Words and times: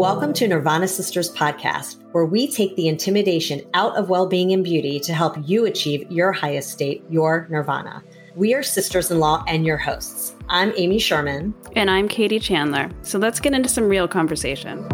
Welcome 0.00 0.32
to 0.32 0.48
Nirvana 0.48 0.88
Sisters 0.88 1.30
podcast, 1.30 2.02
where 2.12 2.24
we 2.24 2.50
take 2.50 2.74
the 2.74 2.88
intimidation 2.88 3.60
out 3.74 3.94
of 3.98 4.08
well 4.08 4.26
being 4.26 4.50
and 4.50 4.64
beauty 4.64 4.98
to 5.00 5.12
help 5.12 5.36
you 5.44 5.66
achieve 5.66 6.10
your 6.10 6.32
highest 6.32 6.70
state, 6.70 7.04
your 7.10 7.46
nirvana. 7.50 8.02
We 8.34 8.54
are 8.54 8.62
sisters 8.62 9.10
in 9.10 9.18
law 9.18 9.44
and 9.46 9.66
your 9.66 9.76
hosts. 9.76 10.34
I'm 10.48 10.72
Amy 10.78 11.00
Sherman. 11.00 11.52
And 11.76 11.90
I'm 11.90 12.08
Katie 12.08 12.38
Chandler. 12.38 12.90
So 13.02 13.18
let's 13.18 13.40
get 13.40 13.52
into 13.52 13.68
some 13.68 13.90
real 13.90 14.08
conversation. 14.08 14.88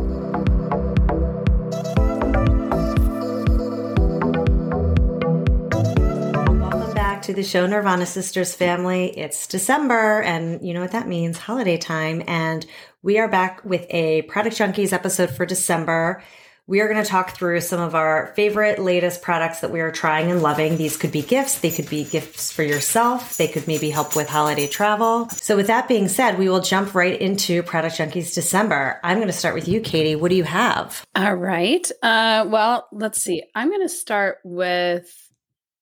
Welcome 6.59 6.95
back 6.95 7.23
to 7.23 7.33
the 7.33 7.45
show, 7.45 7.65
Nirvana 7.65 8.07
Sisters 8.07 8.57
family. 8.57 9.17
It's 9.17 9.47
December, 9.47 10.23
and 10.23 10.67
you 10.67 10.75
know 10.75 10.81
what 10.81 10.91
that 10.91 11.07
means 11.07 11.39
holiday 11.39 11.77
time. 11.77 12.25
And 12.27 12.67
we 13.07 13.21
are 13.21 13.29
back 13.29 13.65
with 13.65 13.87
a 13.91 14.23
Product 14.23 14.57
Junkies 14.57 14.93
episode 14.93 15.31
for 15.31 15.47
December. 15.47 16.25
We 16.67 16.81
are 16.81 16.93
going 16.93 17.01
to 17.01 17.09
talk 17.09 17.37
through 17.37 17.61
some 17.61 17.79
of 17.79 17.95
our 17.95 18.33
favorite 18.35 18.81
latest 18.81 19.23
products 19.23 19.61
that 19.61 19.71
we 19.71 19.81
are 19.81 19.93
trying 19.93 20.29
and 20.29 20.43
loving. 20.43 20.77
These 20.77 20.97
could 20.97 21.13
be 21.13 21.23
gifts, 21.23 21.61
they 21.61 21.71
could 21.71 21.89
be 21.89 22.03
gifts 22.03 22.51
for 22.51 22.65
yourself, 22.65 23.37
they 23.37 23.47
could 23.47 23.69
maybe 23.69 23.91
help 23.91 24.17
with 24.17 24.29
holiday 24.29 24.67
travel. 24.67 25.29
So, 25.29 25.55
with 25.55 25.69
that 25.69 25.87
being 25.87 26.09
said, 26.09 26.37
we 26.37 26.49
will 26.49 26.59
jump 26.59 26.97
right 26.97 27.19
into 27.21 27.63
Product 27.63 27.97
Junkies 27.97 28.35
December. 28.35 28.99
I'm 29.05 29.19
going 29.19 29.29
to 29.29 29.33
start 29.33 29.55
with 29.55 29.69
you, 29.69 29.81
Katie. 29.81 30.17
What 30.17 30.31
do 30.31 30.37
you 30.37 30.43
have? 30.43 31.07
All 31.15 31.37
right. 31.37 31.89
Uh, 32.03 32.45
well, 32.49 32.89
let's 32.91 33.23
see. 33.23 33.45
I'm 33.55 33.69
going 33.69 33.83
to 33.83 33.89
start 33.89 34.39
with 34.43 35.09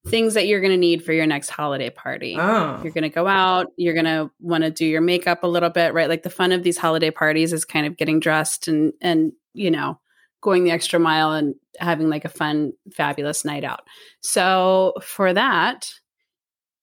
things 0.06 0.34
that 0.34 0.46
you're 0.46 0.60
going 0.60 0.72
to 0.72 0.76
need 0.76 1.04
for 1.04 1.12
your 1.12 1.26
next 1.26 1.48
holiday 1.48 1.90
party. 1.90 2.36
Oh. 2.38 2.80
You're 2.82 2.92
going 2.92 3.02
to 3.02 3.08
go 3.08 3.26
out, 3.26 3.68
you're 3.76 3.94
going 3.94 4.04
to 4.04 4.30
want 4.40 4.64
to 4.64 4.70
do 4.70 4.84
your 4.84 5.00
makeup 5.00 5.42
a 5.42 5.48
little 5.48 5.70
bit, 5.70 5.94
right? 5.94 6.08
Like 6.08 6.22
the 6.22 6.30
fun 6.30 6.52
of 6.52 6.62
these 6.62 6.76
holiday 6.76 7.10
parties 7.10 7.52
is 7.52 7.64
kind 7.64 7.86
of 7.86 7.96
getting 7.96 8.20
dressed 8.20 8.68
and 8.68 8.92
and 9.00 9.32
you 9.54 9.70
know, 9.70 9.98
going 10.42 10.64
the 10.64 10.70
extra 10.70 10.98
mile 10.98 11.32
and 11.32 11.54
having 11.78 12.10
like 12.10 12.24
a 12.24 12.28
fun 12.28 12.72
fabulous 12.92 13.44
night 13.44 13.64
out. 13.64 13.82
So, 14.20 14.94
for 15.00 15.32
that, 15.32 15.90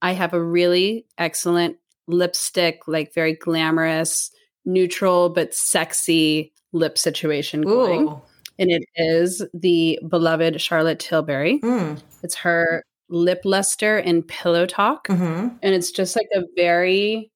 I 0.01 0.13
have 0.13 0.33
a 0.33 0.43
really 0.43 1.05
excellent 1.17 1.77
lipstick, 2.07 2.87
like 2.87 3.13
very 3.13 3.35
glamorous, 3.35 4.31
neutral 4.65 5.29
but 5.29 5.53
sexy 5.53 6.53
lip 6.73 6.97
situation 6.97 7.61
going. 7.61 8.07
Ooh. 8.07 8.21
And 8.57 8.71
it 8.71 8.83
is 8.95 9.43
the 9.53 9.99
beloved 10.07 10.61
Charlotte 10.61 10.99
Tilbury. 10.99 11.59
Mm. 11.59 12.01
It's 12.23 12.35
her 12.35 12.83
lip 13.11 13.41
luster 13.45 13.97
and 13.97 14.27
Pillow 14.27 14.65
Talk. 14.65 15.07
Mm-hmm. 15.07 15.55
And 15.61 15.75
it's 15.75 15.91
just 15.91 16.15
like 16.15 16.29
a 16.33 16.43
very 16.55 17.31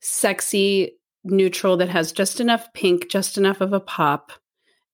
sexy 0.00 0.98
neutral 1.24 1.76
that 1.76 1.88
has 1.88 2.12
just 2.12 2.40
enough 2.40 2.66
pink, 2.74 3.08
just 3.08 3.38
enough 3.38 3.60
of 3.60 3.72
a 3.72 3.80
pop. 3.80 4.32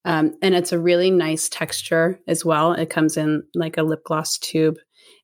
Um, 0.04 0.36
and 0.42 0.54
it's 0.54 0.72
a 0.72 0.78
really 0.78 1.10
nice 1.10 1.48
texture 1.48 2.20
as 2.28 2.44
well. 2.44 2.72
It 2.72 2.90
comes 2.90 3.16
in 3.16 3.42
like 3.54 3.76
a 3.76 3.82
lip 3.82 4.04
gloss 4.04 4.38
tube. 4.38 4.78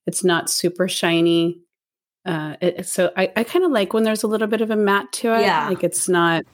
It's 0.06 0.24
not 0.24 0.50
super 0.50 0.88
shiny. 0.88 1.60
Uh, 2.26 2.56
it, 2.60 2.86
so 2.86 3.12
I, 3.16 3.30
I 3.36 3.44
kind 3.44 3.64
of 3.64 3.70
like 3.70 3.92
when 3.92 4.02
there's 4.02 4.22
a 4.22 4.26
little 4.26 4.48
bit 4.48 4.62
of 4.62 4.70
a 4.70 4.76
matte 4.76 5.12
to 5.12 5.34
it. 5.34 5.42
Yeah. 5.42 5.68
Like 5.68 5.84
it's 5.84 6.08
not 6.08 6.44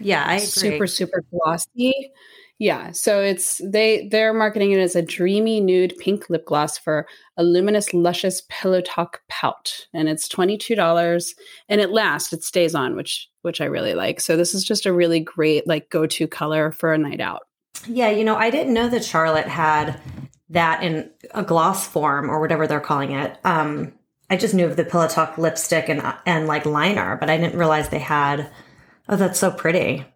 Yeah, 0.00 0.24
I 0.26 0.38
super 0.38 0.86
super 0.86 1.24
glossy. 1.30 2.12
Yeah, 2.58 2.92
so 2.92 3.20
it's 3.20 3.60
they 3.62 4.08
they're 4.10 4.32
marketing 4.32 4.72
it 4.72 4.78
as 4.78 4.96
a 4.96 5.02
dreamy 5.02 5.60
nude 5.60 5.94
pink 5.98 6.30
lip 6.30 6.46
gloss 6.46 6.78
for 6.78 7.06
a 7.36 7.42
luminous 7.42 7.92
luscious 7.92 8.42
pillow 8.48 8.80
talk 8.80 9.20
pout 9.28 9.86
and 9.92 10.08
it's 10.08 10.26
$22 10.26 11.34
and 11.68 11.80
it 11.82 11.90
lasts, 11.90 12.32
it 12.32 12.42
stays 12.42 12.74
on, 12.74 12.96
which 12.96 13.28
which 13.42 13.60
I 13.60 13.66
really 13.66 13.94
like. 13.94 14.20
So 14.20 14.36
this 14.36 14.54
is 14.54 14.64
just 14.64 14.86
a 14.86 14.92
really 14.92 15.20
great 15.20 15.66
like 15.66 15.90
go-to 15.90 16.26
color 16.26 16.72
for 16.72 16.94
a 16.94 16.98
night 16.98 17.20
out. 17.20 17.42
Yeah, 17.86 18.08
you 18.08 18.24
know, 18.24 18.36
I 18.36 18.48
didn't 18.48 18.72
know 18.72 18.88
that 18.88 19.04
Charlotte 19.04 19.48
had 19.48 20.00
that 20.48 20.82
in 20.82 21.10
a 21.32 21.42
gloss 21.42 21.86
form 21.86 22.30
or 22.30 22.40
whatever 22.40 22.66
they're 22.66 22.80
calling 22.80 23.12
it. 23.12 23.36
Um, 23.44 23.92
I 24.30 24.36
just 24.36 24.54
knew 24.54 24.64
of 24.64 24.76
the 24.76 24.84
Pillow 24.84 25.08
Talk 25.08 25.36
lipstick 25.36 25.90
and 25.90 26.02
and 26.24 26.46
like 26.46 26.64
liner, 26.64 27.16
but 27.20 27.28
I 27.28 27.36
didn't 27.36 27.58
realize 27.58 27.90
they 27.90 27.98
had. 27.98 28.50
Oh, 29.08 29.16
that's 29.16 29.38
so 29.38 29.50
pretty. 29.50 30.06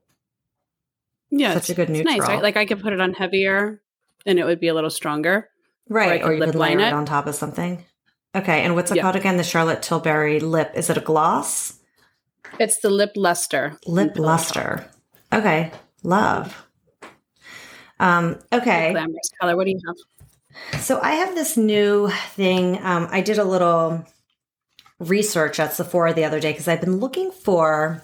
Yeah, 1.31 1.55
Such 1.55 1.71
a 1.71 1.75
good 1.75 1.91
it's 1.91 2.05
nice, 2.05 2.17
neutral. 2.19 2.29
right? 2.37 2.43
Like 2.43 2.57
I 2.57 2.67
could 2.67 2.81
put 2.83 2.93
it 2.93 3.01
on 3.01 3.13
heavier 3.15 3.81
and 4.27 4.39
it 4.39 4.45
would 4.45 4.61
be 4.61 4.69
a 4.69 4.75
little 4.75 4.91
stronger. 4.91 5.49
Right, 5.89 6.21
or, 6.23 6.29
could 6.29 6.39
you 6.39 6.45
could 6.47 6.55
layer 6.55 6.79
it 6.79 6.89
it. 6.89 6.93
on 6.93 7.05
top 7.07 7.27
of 7.27 7.35
something. 7.35 7.85
Okay, 8.35 8.63
and 8.63 8.75
what's 8.75 8.91
it 8.91 8.97
Yeah. 8.97 9.03
called 9.03 9.17
again? 9.17 9.37
The 9.37 9.43
Charlotte 9.45 9.83
Tilbury 9.83 10.39
lip. 10.41 10.73
Is 10.75 10.89
it 10.91 10.97
a 10.97 11.01
gloss? 11.01 11.75
It's 12.59 12.79
the 12.81 12.91
lip 12.91 13.13
luster. 13.17 13.77
Lip 13.87 14.17
luster. 14.17 14.87
Okay, 15.33 15.73
love. 16.03 16.67
Um, 17.99 18.39
okay. 18.53 18.93
Glamorous 18.93 19.31
color. 19.41 19.57
What 19.57 19.65
do 19.65 19.71
you 19.71 19.81
have? 19.87 20.81
So 20.81 21.01
I 21.01 21.13
have 21.13 21.35
this 21.35 21.57
new 21.57 22.09
thing. 22.31 22.79
Um, 22.83 23.09
I 23.11 23.21
did 23.21 23.39
a 23.39 23.45
little 23.45 24.05
research 24.99 25.59
at 25.61 25.75
Sephora 25.75 26.13
the 26.15 26.25
other 26.25 26.41
day 26.41 26.53
because 26.53 26.69
I've 26.69 26.81
been 26.81 26.99
looking 26.99 27.31
for 27.31 28.03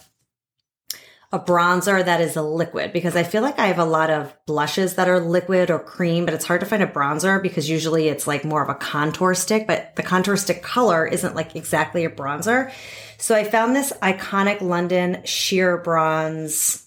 a 1.32 1.40
bronzer 1.40 2.04
that 2.04 2.20
is 2.20 2.36
a 2.36 2.42
liquid 2.42 2.92
because 2.92 3.16
I 3.16 3.24
feel 3.24 3.42
like 3.42 3.58
I 3.58 3.66
have 3.66 3.78
a 3.78 3.84
lot 3.84 4.10
of 4.10 4.34
blushes 4.46 4.94
that 4.94 5.08
are 5.08 5.18
liquid 5.18 5.70
or 5.70 5.78
cream, 5.80 6.24
but 6.24 6.34
it's 6.34 6.44
hard 6.44 6.60
to 6.60 6.66
find 6.66 6.82
a 6.82 6.86
bronzer 6.86 7.42
because 7.42 7.68
usually 7.68 8.08
it's 8.08 8.26
like 8.26 8.44
more 8.44 8.62
of 8.62 8.68
a 8.68 8.74
contour 8.74 9.34
stick, 9.34 9.66
but 9.66 9.96
the 9.96 10.04
contour 10.04 10.36
stick 10.36 10.62
color 10.62 11.04
isn't 11.04 11.34
like 11.34 11.56
exactly 11.56 12.04
a 12.04 12.10
bronzer. 12.10 12.72
So 13.18 13.34
I 13.34 13.42
found 13.42 13.74
this 13.74 13.92
iconic 14.02 14.60
London 14.60 15.22
sheer 15.24 15.78
bronze 15.78 16.86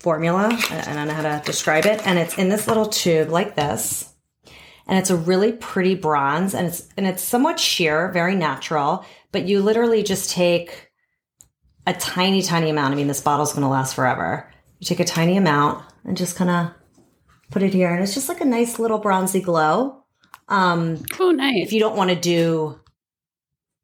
formula. 0.00 0.48
I 0.70 0.94
don't 0.94 1.06
know 1.06 1.14
how 1.14 1.22
to 1.22 1.42
describe 1.44 1.86
it. 1.86 2.04
And 2.06 2.18
it's 2.18 2.38
in 2.38 2.48
this 2.48 2.66
little 2.66 2.86
tube 2.86 3.28
like 3.28 3.54
this. 3.54 4.12
And 4.86 4.98
it's 4.98 5.10
a 5.10 5.16
really 5.16 5.52
pretty 5.52 5.94
bronze 5.94 6.54
and 6.54 6.66
it's 6.66 6.88
and 6.96 7.06
it's 7.06 7.22
somewhat 7.22 7.60
sheer, 7.60 8.10
very 8.10 8.34
natural, 8.34 9.04
but 9.32 9.46
you 9.46 9.60
literally 9.60 10.02
just 10.02 10.30
take 10.30 10.87
a 11.88 11.94
tiny, 11.94 12.42
tiny 12.42 12.70
amount. 12.70 12.92
I 12.92 12.96
mean, 12.96 13.08
this 13.08 13.20
bottle's 13.20 13.52
gonna 13.52 13.68
last 13.70 13.94
forever. 13.94 14.50
You 14.78 14.86
take 14.86 15.00
a 15.00 15.04
tiny 15.04 15.36
amount 15.36 15.84
and 16.04 16.16
just 16.16 16.36
kind 16.36 16.50
of 16.50 16.70
put 17.50 17.62
it 17.62 17.72
here, 17.74 17.92
and 17.92 18.02
it's 18.02 18.14
just 18.14 18.28
like 18.28 18.40
a 18.40 18.44
nice 18.44 18.78
little 18.78 18.98
bronzy 18.98 19.40
glow. 19.40 20.04
Um, 20.48 21.02
Oh, 21.20 21.30
nice. 21.30 21.56
if 21.66 21.72
you 21.72 21.80
don't 21.80 21.96
want 21.96 22.10
to 22.10 22.16
do 22.16 22.80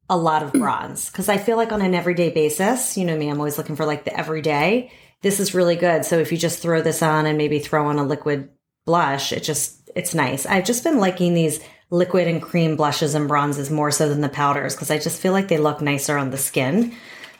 a 0.09 0.15
lot 0.17 0.43
of 0.43 0.53
bronze 0.53 1.09
because 1.09 1.29
i 1.29 1.37
feel 1.39 1.57
like 1.57 1.71
on 1.71 1.81
an 1.81 1.95
everyday 1.95 2.29
basis 2.29 2.95
you 2.95 3.03
know 3.03 3.17
me 3.17 3.27
i'm 3.27 3.39
always 3.39 3.57
looking 3.57 3.75
for 3.75 3.87
like 3.87 4.05
the 4.05 4.15
everyday 4.15 4.91
this 5.23 5.39
is 5.39 5.55
really 5.55 5.75
good 5.75 6.05
so 6.05 6.19
if 6.19 6.31
you 6.31 6.37
just 6.37 6.59
throw 6.61 6.79
this 6.79 7.01
on 7.01 7.25
and 7.25 7.39
maybe 7.39 7.57
throw 7.57 7.87
on 7.87 7.97
a 7.97 8.03
liquid 8.03 8.47
blush 8.85 9.33
it 9.33 9.41
just 9.41 9.89
it's 9.95 10.13
nice 10.13 10.45
i've 10.45 10.63
just 10.63 10.83
been 10.83 10.99
liking 10.99 11.33
these 11.33 11.59
liquid 11.89 12.27
and 12.27 12.39
cream 12.43 12.75
blushes 12.75 13.15
and 13.15 13.27
bronzes 13.27 13.71
more 13.71 13.89
so 13.89 14.07
than 14.07 14.21
the 14.21 14.29
powders 14.29 14.75
because 14.75 14.91
i 14.91 14.99
just 14.99 15.19
feel 15.19 15.31
like 15.33 15.47
they 15.47 15.57
look 15.57 15.81
nicer 15.81 16.19
on 16.19 16.29
the 16.29 16.37
skin 16.37 16.95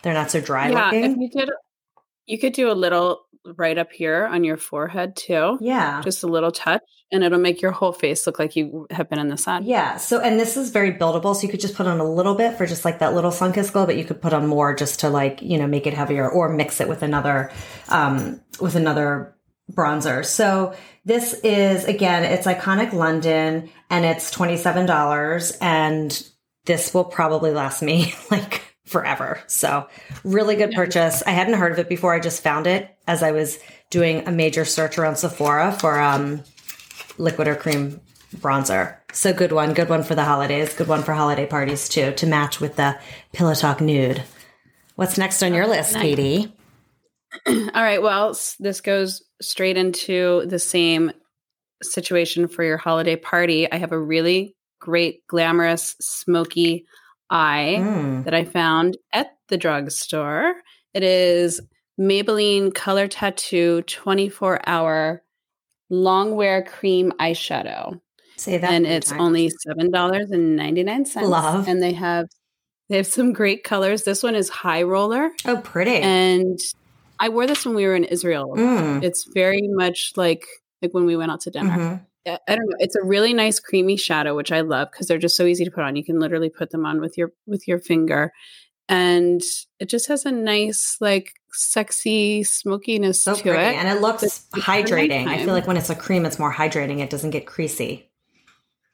they're 0.05 0.13
not 0.13 0.29
so 0.29 0.39
dry 0.39 0.69
yeah, 0.69 0.85
looking 0.85 1.19
you 1.19 1.29
could, 1.31 1.49
you 2.27 2.37
could 2.37 2.53
do 2.53 2.71
a 2.71 2.73
little 2.73 3.25
right 3.57 3.77
up 3.77 3.91
here 3.91 4.25
on 4.25 4.43
your 4.43 4.55
forehead 4.55 5.15
too. 5.15 5.57
Yeah. 5.59 6.01
Just 6.03 6.21
a 6.21 6.27
little 6.27 6.51
touch 6.51 6.83
and 7.11 7.23
it'll 7.23 7.39
make 7.39 7.59
your 7.59 7.71
whole 7.71 7.91
face 7.91 8.27
look 8.27 8.37
like 8.37 8.55
you 8.55 8.85
have 8.91 9.09
been 9.09 9.17
in 9.17 9.29
the 9.29 9.37
sun. 9.37 9.65
Yeah. 9.65 9.97
So, 9.97 10.19
and 10.19 10.39
this 10.39 10.57
is 10.57 10.69
very 10.69 10.91
buildable. 10.91 11.35
So 11.35 11.41
you 11.41 11.49
could 11.49 11.59
just 11.59 11.73
put 11.73 11.87
on 11.87 11.99
a 11.99 12.07
little 12.07 12.35
bit 12.35 12.55
for 12.55 12.67
just 12.67 12.85
like 12.85 12.99
that 12.99 13.15
little 13.15 13.31
sun 13.31 13.51
kissed 13.51 13.73
glow, 13.73 13.87
but 13.87 13.97
you 13.97 14.05
could 14.05 14.21
put 14.21 14.31
on 14.31 14.45
more 14.45 14.75
just 14.75 14.99
to 14.99 15.09
like, 15.09 15.41
you 15.41 15.57
know, 15.57 15.65
make 15.65 15.87
it 15.87 15.95
heavier 15.95 16.29
or 16.29 16.49
mix 16.49 16.79
it 16.79 16.87
with 16.87 17.01
another, 17.01 17.51
um, 17.89 18.41
with 18.61 18.75
another 18.75 19.35
bronzer. 19.71 20.23
So 20.23 20.75
this 21.03 21.33
is 21.43 21.85
again, 21.85 22.23
it's 22.23 22.45
iconic 22.45 22.93
London 22.93 23.71
and 23.89 24.05
it's 24.05 24.31
$27 24.35 25.57
and 25.61 26.29
this 26.65 26.93
will 26.93 27.05
probably 27.05 27.51
last 27.51 27.81
me 27.81 28.13
like 28.31 28.74
forever. 28.85 29.41
So 29.47 29.87
really 30.23 30.55
good 30.55 30.71
purchase. 30.71 31.23
I 31.25 31.31
hadn't 31.31 31.55
heard 31.55 31.71
of 31.71 31.79
it 31.79 31.89
before. 31.89 32.13
I 32.13 32.19
just 32.19 32.43
found 32.43 32.67
it 32.67 32.95
as 33.07 33.23
I 33.23 33.31
was 33.31 33.59
doing 33.89 34.27
a 34.27 34.31
major 34.31 34.65
search 34.65 34.97
around 34.97 35.17
Sephora 35.17 35.71
for, 35.71 35.99
um, 35.99 36.43
liquid 37.17 37.47
or 37.47 37.55
cream 37.55 37.99
bronzer. 38.37 38.97
So 39.13 39.33
good 39.33 39.51
one, 39.51 39.73
good 39.73 39.89
one 39.89 40.03
for 40.03 40.15
the 40.15 40.23
holidays, 40.23 40.73
good 40.73 40.87
one 40.87 41.03
for 41.03 41.13
holiday 41.13 41.45
parties 41.45 41.87
too, 41.87 42.11
to 42.13 42.27
match 42.27 42.59
with 42.59 42.75
the 42.75 42.99
Pillow 43.33 43.53
Talk 43.53 43.81
nude. 43.81 44.23
What's 44.95 45.17
next 45.17 45.41
on 45.43 45.53
your 45.53 45.67
list, 45.67 45.95
Katie? 45.95 46.53
All 47.47 47.53
right. 47.73 48.01
Well, 48.01 48.37
this 48.59 48.81
goes 48.81 49.23
straight 49.41 49.77
into 49.77 50.45
the 50.47 50.59
same 50.59 51.11
situation 51.81 52.47
for 52.47 52.63
your 52.63 52.77
holiday 52.77 53.15
party. 53.15 53.69
I 53.71 53.77
have 53.77 53.91
a 53.91 53.99
really 53.99 54.55
great, 54.79 55.25
glamorous, 55.27 55.95
smoky 55.99 56.85
eye 57.29 57.77
Mm. 57.79 58.23
that 58.25 58.33
I 58.33 58.43
found 58.45 58.97
at 59.13 59.35
the 59.49 59.57
drugstore. 59.57 60.55
It 60.93 61.03
is 61.03 61.61
Maybelline 61.99 62.73
Color 62.73 63.07
Tattoo 63.07 63.81
24 63.83 64.61
hour 64.67 65.23
long 65.89 66.35
wear 66.35 66.63
cream 66.63 67.11
eyeshadow. 67.19 67.99
Say 68.37 68.57
that. 68.57 68.69
and 68.71 68.85
it's 68.85 69.09
times. 69.11 69.21
only 69.21 69.49
seven 69.65 69.91
dollars 69.91 70.29
and 70.31 70.55
ninety 70.57 70.83
nine 70.83 71.05
cents. 71.05 71.27
Love. 71.27 71.67
And 71.69 71.81
they 71.81 71.93
have 71.93 72.27
they 72.89 72.97
have 72.97 73.07
some 73.07 73.31
great 73.33 73.63
colors. 73.63 74.03
This 74.03 74.21
one 74.23 74.35
is 74.35 74.49
High 74.49 74.83
Roller, 74.83 75.31
oh 75.45 75.57
pretty. 75.57 75.95
and 75.97 76.59
I 77.17 77.29
wore 77.29 77.47
this 77.47 77.65
when 77.65 77.75
we 77.75 77.85
were 77.85 77.95
in 77.95 78.03
Israel. 78.03 78.53
Mm. 78.57 79.03
It's 79.03 79.23
very 79.33 79.67
much 79.69 80.11
like 80.17 80.45
like 80.81 80.93
when 80.93 81.05
we 81.05 81.15
went 81.15 81.31
out 81.31 81.41
to 81.41 81.49
dinner. 81.51 81.77
Mhm. 81.77 82.05
I 82.27 82.55
don't 82.55 82.67
know. 82.69 82.75
It's 82.79 82.95
a 82.95 83.03
really 83.03 83.33
nice 83.33 83.59
creamy 83.59 83.97
shadow, 83.97 84.35
which 84.35 84.51
I 84.51 84.61
love 84.61 84.89
because 84.91 85.07
they're 85.07 85.17
just 85.19 85.37
so 85.37 85.45
easy 85.45 85.63
to 85.65 85.71
put 85.71 85.83
on. 85.83 85.95
You 85.95 86.03
can 86.03 86.19
literally 86.19 86.49
put 86.49 86.71
them 86.71 86.85
on 86.85 86.99
with 87.01 87.17
your 87.17 87.31
with 87.45 87.67
your 87.67 87.79
finger, 87.79 88.31
and 88.89 89.41
it 89.79 89.89
just 89.89 90.07
has 90.07 90.25
a 90.25 90.31
nice 90.31 90.97
like 90.99 91.33
sexy 91.51 92.43
smokiness 92.43 93.23
So 93.23 93.35
to 93.35 93.41
pretty, 93.41 93.59
it. 93.63 93.75
and 93.75 93.87
it 93.87 94.01
looks 94.01 94.23
It's- 94.23 94.45
hydrating. 94.53 95.27
I 95.27 95.43
feel 95.43 95.53
like 95.53 95.67
when 95.67 95.77
it's 95.77 95.89
a 95.89 95.95
cream, 95.95 96.25
it's 96.25 96.39
more 96.39 96.51
hydrating. 96.53 96.99
It 96.99 97.09
doesn't 97.09 97.29
get 97.31 97.45
creasy. 97.45 98.09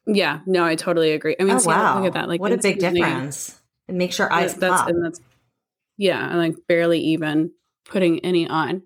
yeah, 0.06 0.39
no, 0.45 0.63
I 0.66 0.75
totally 0.75 1.12
agree. 1.12 1.36
I 1.39 1.44
mean, 1.44 1.56
oh 1.57 1.63
wow, 1.63 1.98
look 2.00 2.07
at 2.07 2.13
that! 2.13 2.28
Like 2.28 2.42
what 2.42 2.51
a 2.51 2.57
big 2.57 2.80
difference! 2.80 3.60
It 3.88 3.95
makes 3.95 4.18
your 4.19 4.31
eyes 4.31 4.56
That's, 4.56 4.60
that's 4.60 4.81
pop. 4.81 4.89
and 4.89 5.06
that's 5.06 5.19
yeah, 5.98 6.19
I'm 6.25 6.38
like 6.38 6.56
barely 6.68 7.00
even 7.00 7.51
putting 7.86 8.19
any 8.25 8.48
on. 8.48 8.83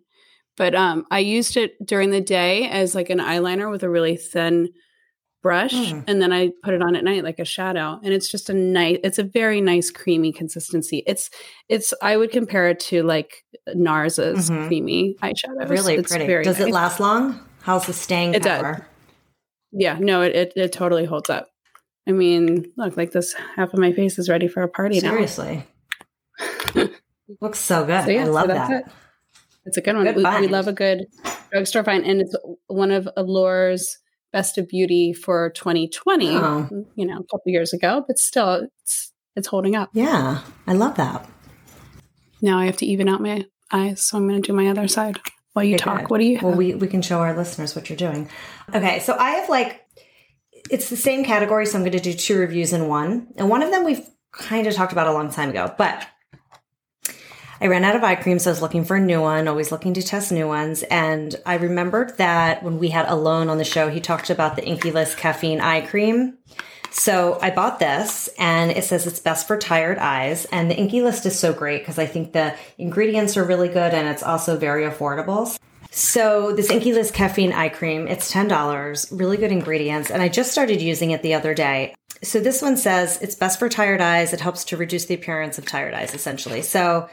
But 0.57 0.73
um 0.75 1.05
I 1.11 1.19
used 1.19 1.57
it 1.57 1.73
during 1.85 2.11
the 2.11 2.21
day 2.21 2.67
as 2.69 2.95
like 2.95 3.09
an 3.09 3.19
eyeliner 3.19 3.69
with 3.69 3.83
a 3.83 3.89
really 3.89 4.15
thin 4.17 4.69
brush 5.43 5.73
Mm. 5.75 6.03
and 6.07 6.19
then 6.21 6.33
I 6.33 6.49
put 6.63 6.73
it 6.73 6.81
on 6.81 6.95
at 6.95 7.03
night 7.03 7.23
like 7.23 7.37
a 7.37 7.45
shadow 7.45 7.99
and 8.03 8.11
it's 8.11 8.27
just 8.31 8.49
a 8.49 8.53
nice 8.53 8.97
it's 9.03 9.19
a 9.19 9.23
very 9.23 9.61
nice 9.61 9.91
creamy 9.91 10.31
consistency. 10.33 11.03
It's 11.05 11.29
it's 11.69 11.93
I 12.01 12.17
would 12.17 12.31
compare 12.31 12.67
it 12.69 12.79
to 12.89 13.03
like 13.03 13.43
Nars's 13.75 14.49
Mhm. 14.49 14.67
creamy 14.67 15.15
eyeshadow. 15.21 15.69
really 15.69 15.95
it's 15.95 16.11
pretty. 16.11 16.43
Does 16.43 16.59
it 16.59 16.69
last 16.71 16.99
long? 16.99 17.39
How's 17.61 17.85
the 17.85 17.93
staying 17.93 18.33
It 18.33 18.41
does. 18.43 18.77
Yeah, 19.71 19.97
no, 19.99 20.21
it, 20.21 20.35
it 20.35 20.53
it 20.55 20.71
totally 20.71 21.05
holds 21.05 21.29
up. 21.29 21.49
I 22.07 22.11
mean, 22.11 22.71
look, 22.77 22.95
like 22.97 23.11
this 23.11 23.33
half 23.55 23.73
of 23.73 23.79
my 23.79 23.91
face 23.91 24.17
is 24.17 24.29
ready 24.29 24.47
for 24.47 24.63
a 24.63 24.67
party 24.69 24.99
now. 24.99 25.09
Seriously, 25.11 25.63
looks 27.41 27.59
so 27.59 27.85
good. 27.85 28.05
So, 28.05 28.09
yeah, 28.11 28.21
I 28.21 28.25
so 28.25 28.31
love 28.31 28.47
that's 28.47 28.69
that. 28.69 28.85
it. 28.87 28.91
It's 29.65 29.77
a 29.77 29.81
good 29.81 29.95
one. 29.95 30.05
Good 30.05 30.15
we, 30.15 30.23
we 30.23 30.47
love 30.47 30.67
a 30.67 30.73
good 30.73 31.05
drugstore 31.51 31.83
find, 31.83 32.05
and 32.05 32.21
it's 32.21 32.35
one 32.67 32.91
of 32.91 33.07
Allure's 33.17 33.97
best 34.31 34.57
of 34.57 34.67
beauty 34.67 35.13
for 35.13 35.51
2020. 35.51 36.29
Oh. 36.29 36.69
You 36.95 37.05
know, 37.05 37.17
a 37.17 37.23
couple 37.23 37.43
years 37.45 37.73
ago, 37.73 38.03
but 38.07 38.17
still, 38.19 38.67
it's 38.81 39.11
it's 39.35 39.47
holding 39.47 39.75
up. 39.75 39.89
Yeah, 39.93 40.41
I 40.67 40.73
love 40.73 40.95
that. 40.95 41.27
Now 42.41 42.59
I 42.59 42.65
have 42.65 42.77
to 42.77 42.85
even 42.85 43.09
out 43.09 43.21
my 43.21 43.45
eyes, 43.71 44.01
so 44.01 44.17
I'm 44.17 44.27
going 44.27 44.41
to 44.41 44.47
do 44.47 44.53
my 44.53 44.67
other 44.67 44.87
side 44.87 45.17
while 45.53 45.65
you 45.65 45.75
Okay, 45.75 45.83
talk. 45.83 45.99
good. 46.01 46.09
What 46.09 46.19
do 46.19 46.25
you? 46.25 46.35
Have? 46.37 46.43
Well, 46.43 46.55
we, 46.55 46.75
we 46.75 46.87
can 46.87 47.01
show 47.01 47.19
our 47.19 47.35
listeners 47.35 47.75
what 47.75 47.89
you're 47.89 47.97
doing. 47.97 48.29
Okay, 48.73 48.99
so 48.99 49.15
I 49.17 49.31
have 49.31 49.49
like, 49.49 49.81
it's 50.69 50.89
the 50.89 50.97
same 50.97 51.23
category, 51.25 51.65
so 51.65 51.77
I'm 51.77 51.83
going 51.83 51.93
to 51.93 51.99
do 51.99 52.13
two 52.13 52.37
reviews 52.37 52.73
in 52.73 52.87
one. 52.87 53.27
And 53.37 53.49
one 53.49 53.63
of 53.63 53.71
them 53.71 53.83
we've 53.83 54.05
kind 54.31 54.67
of 54.67 54.73
talked 54.73 54.91
about 54.91 55.07
a 55.07 55.13
long 55.13 55.31
time 55.31 55.49
ago, 55.49 55.73
but 55.77 56.05
I 57.61 57.67
ran 57.67 57.85
out 57.85 57.95
of 57.95 58.03
eye 58.03 58.15
cream, 58.15 58.39
so 58.39 58.49
I 58.49 58.53
was 58.53 58.61
looking 58.61 58.83
for 58.83 58.97
a 58.97 59.01
new 59.01 59.21
one, 59.21 59.47
always 59.47 59.71
looking 59.71 59.93
to 59.93 60.01
test 60.01 60.31
new 60.31 60.47
ones. 60.47 60.83
And 60.83 61.35
I 61.45 61.55
remembered 61.55 62.17
that 62.17 62.63
when 62.63 62.79
we 62.79 62.89
had 62.89 63.07
Alone 63.07 63.49
on 63.49 63.57
the 63.57 63.63
show, 63.63 63.89
he 63.89 64.01
talked 64.01 64.29
about 64.29 64.55
the 64.55 64.61
Inkey 64.61 64.93
List 64.93 65.17
caffeine 65.17 65.61
eye 65.61 65.81
cream. 65.81 66.37
So 66.91 67.37
I 67.41 67.49
bought 67.51 67.79
this 67.79 68.29
and 68.37 68.71
it 68.71 68.85
says 68.85 69.05
it's 69.05 69.19
best 69.19 69.47
for 69.47 69.57
tired 69.57 69.97
eyes. 69.97 70.45
And 70.45 70.71
the 70.71 70.75
Inkey 70.75 71.03
List 71.03 71.25
is 71.25 71.37
so 71.37 71.53
great 71.53 71.79
because 71.79 71.99
I 71.99 72.05
think 72.05 72.31
the 72.31 72.55
ingredients 72.77 73.35
are 73.35 73.43
really 73.43 73.67
good 73.67 73.93
and 73.93 74.07
it's 74.07 74.23
also 74.23 74.57
very 74.57 74.83
affordable. 74.83 75.57
So 75.91 76.53
this 76.53 76.69
Inkey 76.69 76.93
List 76.93 77.13
caffeine 77.13 77.53
eye 77.53 77.69
cream, 77.69 78.07
it's 78.07 78.31
$10, 78.31 79.17
really 79.17 79.37
good 79.37 79.51
ingredients. 79.51 80.09
And 80.09 80.21
I 80.21 80.29
just 80.29 80.51
started 80.51 80.81
using 80.81 81.11
it 81.11 81.21
the 81.21 81.33
other 81.33 81.53
day. 81.53 81.95
So 82.21 82.39
this 82.39 82.61
one 82.61 82.77
says 82.77 83.21
it's 83.21 83.35
best 83.35 83.59
for 83.59 83.69
tired 83.69 84.01
eyes. 84.01 84.33
It 84.33 84.39
helps 84.39 84.65
to 84.65 84.77
reduce 84.77 85.05
the 85.05 85.15
appearance 85.15 85.57
of 85.57 85.65
tired 85.65 85.93
eyes, 85.93 86.13
essentially. 86.13 86.61
So 86.61 87.09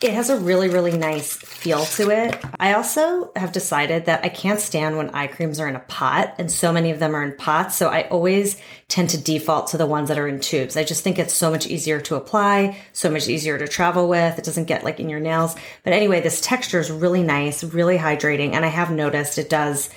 it 0.00 0.12
has 0.12 0.28
a 0.28 0.36
really, 0.36 0.68
really 0.68 0.96
nice 0.98 1.34
feel 1.34 1.84
to 1.84 2.10
it. 2.10 2.38
I 2.60 2.74
also 2.74 3.32
have 3.36 3.52
decided 3.52 4.04
that 4.04 4.24
I 4.24 4.28
can't 4.28 4.60
stand 4.60 4.98
when 4.98 5.08
eye 5.10 5.28
creams 5.28 5.58
are 5.58 5.68
in 5.68 5.76
a 5.76 5.80
pot, 5.80 6.34
and 6.36 6.50
so 6.50 6.72
many 6.72 6.90
of 6.90 6.98
them 6.98 7.16
are 7.16 7.22
in 7.22 7.36
pots. 7.36 7.76
So 7.76 7.88
I 7.88 8.02
always 8.08 8.60
tend 8.88 9.10
to 9.10 9.22
default 9.22 9.68
to 9.68 9.78
the 9.78 9.86
ones 9.86 10.08
that 10.08 10.18
are 10.18 10.28
in 10.28 10.40
tubes. 10.40 10.76
I 10.76 10.84
just 10.84 11.04
think 11.04 11.18
it's 11.18 11.32
so 11.32 11.50
much 11.50 11.66
easier 11.66 12.00
to 12.02 12.16
apply, 12.16 12.76
so 12.92 13.08
much 13.10 13.28
easier 13.28 13.56
to 13.56 13.66
travel 13.66 14.08
with. 14.08 14.38
It 14.38 14.44
doesn't 14.44 14.66
get 14.66 14.84
like 14.84 15.00
in 15.00 15.08
your 15.08 15.20
nails. 15.20 15.56
But 15.84 15.94
anyway, 15.94 16.20
this 16.20 16.42
texture 16.42 16.80
is 16.80 16.90
really 16.90 17.22
nice, 17.22 17.64
really 17.64 17.96
hydrating, 17.96 18.52
and 18.52 18.64
I 18.64 18.68
have 18.68 18.90
noticed 18.90 19.38
it 19.38 19.48
does 19.48 19.88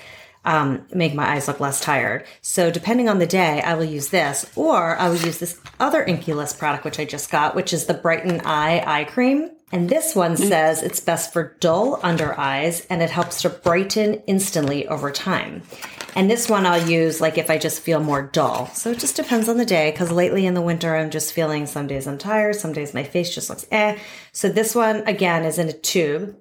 um, 0.46 0.86
make 0.94 1.14
my 1.14 1.28
eyes 1.28 1.50
look 1.50 1.60
less 1.60 1.82
tired. 1.82 2.24
So 2.42 2.72
depending 2.72 3.10
on 3.10 3.20
the 3.20 3.28
day, 3.28 3.62
I 3.62 3.74
will 3.74 3.84
use 3.84 4.08
this, 4.08 4.50
or 4.56 4.96
I 4.96 5.10
will 5.10 5.18
use 5.18 5.40
this 5.40 5.60
other 5.82 6.06
Inkey 6.06 6.34
List 6.34 6.60
product, 6.60 6.86
which 6.86 7.00
I 7.00 7.04
just 7.04 7.30
got, 7.30 7.56
which 7.56 7.74
is 7.74 7.88
the 7.88 7.94
Brighten-I 7.94 8.84
Eye 8.86 9.04
Cream. 9.04 9.50
And 9.72 9.90
this 9.90 10.16
one 10.16 10.38
says 10.38 10.82
it's 10.82 11.02
best 11.02 11.34
for 11.34 11.56
dull 11.60 12.00
under 12.02 12.40
eyes 12.40 12.86
and 12.90 13.02
it 13.02 13.10
helps 13.10 13.42
to 13.42 13.50
brighten 13.50 14.16
instantly 14.26 14.88
over 14.88 15.12
time. 15.12 15.64
And 16.16 16.32
this 16.32 16.50
one 16.50 16.66
I'll 16.66 16.90
use 16.90 17.20
like 17.20 17.38
if 17.38 17.50
I 17.50 17.58
just 17.58 17.82
feel 17.82 18.00
more 18.00 18.24
dull. 18.24 18.68
So 18.68 18.92
it 18.92 19.00
just 19.00 19.18
depends 19.18 19.50
on 19.50 19.58
the 19.58 19.66
day 19.66 19.92
because 19.92 20.10
lately 20.10 20.46
in 20.46 20.54
the 20.54 20.62
winter 20.62 20.96
I'm 20.96 21.10
just 21.10 21.34
feeling 21.34 21.66
some 21.66 21.86
days 21.86 22.08
I'm 22.08 22.18
tired, 22.18 22.56
some 22.56 22.72
days 22.72 22.94
my 22.94 23.04
face 23.04 23.34
just 23.34 23.50
looks 23.50 23.68
eh. 23.70 23.98
So 24.32 24.48
this 24.48 24.74
one 24.74 25.06
again 25.06 25.44
is 25.44 25.60
in 25.60 25.68
a 25.68 25.74
tube. 25.74 26.38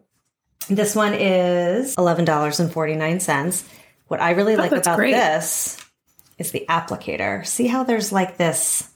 This 0.69 0.95
one 0.95 1.15
is 1.15 1.97
$11.49. 1.97 3.69
What 4.07 4.21
I 4.21 4.31
really 4.31 4.55
like 4.55 4.71
about 4.71 4.97
great. 4.97 5.13
this 5.13 5.85
is 6.39 6.53
the 6.53 6.65
applicator. 6.69 7.45
See 7.45 7.67
how 7.67 7.83
there's 7.83 8.13
like 8.13 8.37
this 8.37 8.89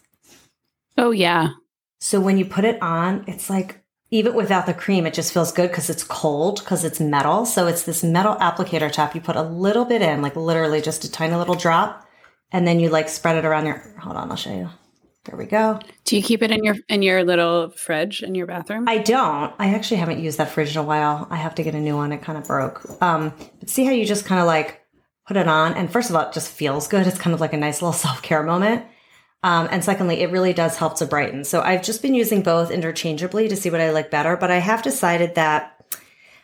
oh 0.96 1.10
yeah, 1.10 1.48
so 2.00 2.18
when 2.18 2.38
you 2.38 2.44
put 2.46 2.64
it 2.64 2.80
on, 2.82 3.24
it's 3.26 3.50
like 3.50 3.79
even 4.10 4.34
without 4.34 4.66
the 4.66 4.74
cream, 4.74 5.06
it 5.06 5.14
just 5.14 5.32
feels 5.32 5.52
good 5.52 5.70
because 5.70 5.88
it's 5.88 6.02
cold 6.02 6.60
because 6.60 6.84
it's 6.84 6.98
metal. 6.98 7.46
So 7.46 7.66
it's 7.66 7.84
this 7.84 8.02
metal 8.02 8.34
applicator 8.36 8.90
top. 8.90 9.14
You 9.14 9.20
put 9.20 9.36
a 9.36 9.42
little 9.42 9.84
bit 9.84 10.02
in, 10.02 10.20
like 10.20 10.34
literally 10.36 10.80
just 10.80 11.04
a 11.04 11.10
tiny 11.10 11.36
little 11.36 11.54
drop, 11.54 12.06
and 12.50 12.66
then 12.66 12.80
you 12.80 12.88
like 12.88 13.08
spread 13.08 13.36
it 13.36 13.44
around 13.44 13.66
your. 13.66 13.78
Hold 14.00 14.16
on, 14.16 14.30
I'll 14.30 14.36
show 14.36 14.52
you. 14.54 14.68
There 15.26 15.36
we 15.36 15.44
go. 15.44 15.78
do 16.04 16.16
you 16.16 16.22
keep 16.22 16.42
it 16.42 16.50
in 16.50 16.64
your 16.64 16.76
in 16.88 17.02
your 17.02 17.22
little 17.22 17.70
fridge 17.70 18.22
in 18.22 18.34
your 18.34 18.46
bathroom? 18.46 18.88
I 18.88 18.98
don't. 18.98 19.54
I 19.58 19.74
actually 19.74 19.98
haven't 19.98 20.18
used 20.18 20.38
that 20.38 20.50
fridge 20.50 20.72
in 20.74 20.78
a 20.78 20.82
while. 20.82 21.26
I 21.30 21.36
have 21.36 21.54
to 21.56 21.62
get 21.62 21.74
a 21.74 21.80
new 21.80 21.94
one. 21.94 22.10
It 22.10 22.22
kind 22.22 22.38
of 22.38 22.46
broke. 22.46 22.82
Um, 23.02 23.32
but 23.60 23.68
see 23.68 23.84
how 23.84 23.92
you 23.92 24.06
just 24.06 24.24
kind 24.24 24.40
of 24.40 24.46
like 24.46 24.80
put 25.26 25.36
it 25.36 25.46
on, 25.46 25.74
and 25.74 25.92
first 25.92 26.10
of 26.10 26.16
all, 26.16 26.26
it 26.26 26.32
just 26.32 26.50
feels 26.50 26.88
good. 26.88 27.06
It's 27.06 27.18
kind 27.18 27.34
of 27.34 27.40
like 27.40 27.52
a 27.52 27.58
nice 27.58 27.80
little 27.80 27.92
self 28.06 28.22
care 28.22 28.42
moment. 28.42 28.86
Um, 29.42 29.68
and 29.70 29.82
secondly, 29.82 30.20
it 30.20 30.30
really 30.30 30.52
does 30.52 30.76
help 30.76 30.98
to 30.98 31.06
brighten. 31.06 31.44
So 31.44 31.62
I've 31.62 31.82
just 31.82 32.02
been 32.02 32.14
using 32.14 32.42
both 32.42 32.70
interchangeably 32.70 33.48
to 33.48 33.56
see 33.56 33.70
what 33.70 33.80
I 33.80 33.90
like 33.90 34.10
better, 34.10 34.36
but 34.36 34.50
I 34.50 34.58
have 34.58 34.82
decided 34.82 35.34
that 35.34 35.76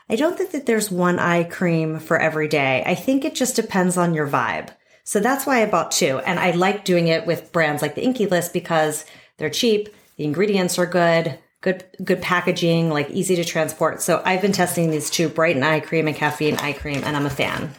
I 0.08 0.16
don't 0.16 0.38
think 0.38 0.52
that 0.52 0.66
there's 0.66 0.90
one 0.90 1.18
eye 1.18 1.44
cream 1.44 1.98
for 1.98 2.18
every 2.18 2.48
day. 2.48 2.82
I 2.86 2.94
think 2.94 3.24
it 3.24 3.34
just 3.34 3.56
depends 3.56 3.96
on 3.96 4.14
your 4.14 4.26
vibe. 4.26 4.70
So 5.04 5.20
that's 5.20 5.46
why 5.46 5.62
I 5.62 5.66
bought 5.66 5.90
two. 5.90 6.18
And 6.18 6.38
I 6.38 6.52
like 6.52 6.84
doing 6.84 7.08
it 7.08 7.26
with 7.26 7.52
brands 7.52 7.82
like 7.82 7.94
the 7.94 8.02
Inkey 8.02 8.30
List 8.30 8.52
because 8.52 9.04
they're 9.36 9.50
cheap, 9.50 9.88
the 10.16 10.24
ingredients 10.24 10.78
are 10.78 10.86
good, 10.86 11.38
good 11.60 11.84
good 12.02 12.22
packaging, 12.22 12.90
like 12.90 13.10
easy 13.10 13.36
to 13.36 13.44
transport. 13.44 14.00
So 14.00 14.22
I've 14.24 14.40
been 14.40 14.52
testing 14.52 14.90
these 14.90 15.10
two 15.10 15.28
Brighten 15.28 15.62
Eye 15.62 15.80
Cream 15.80 16.06
and 16.06 16.16
Caffeine 16.16 16.56
Eye 16.56 16.72
Cream, 16.72 17.02
and 17.04 17.16
I'm 17.16 17.26
a 17.26 17.30
fan. 17.30 17.74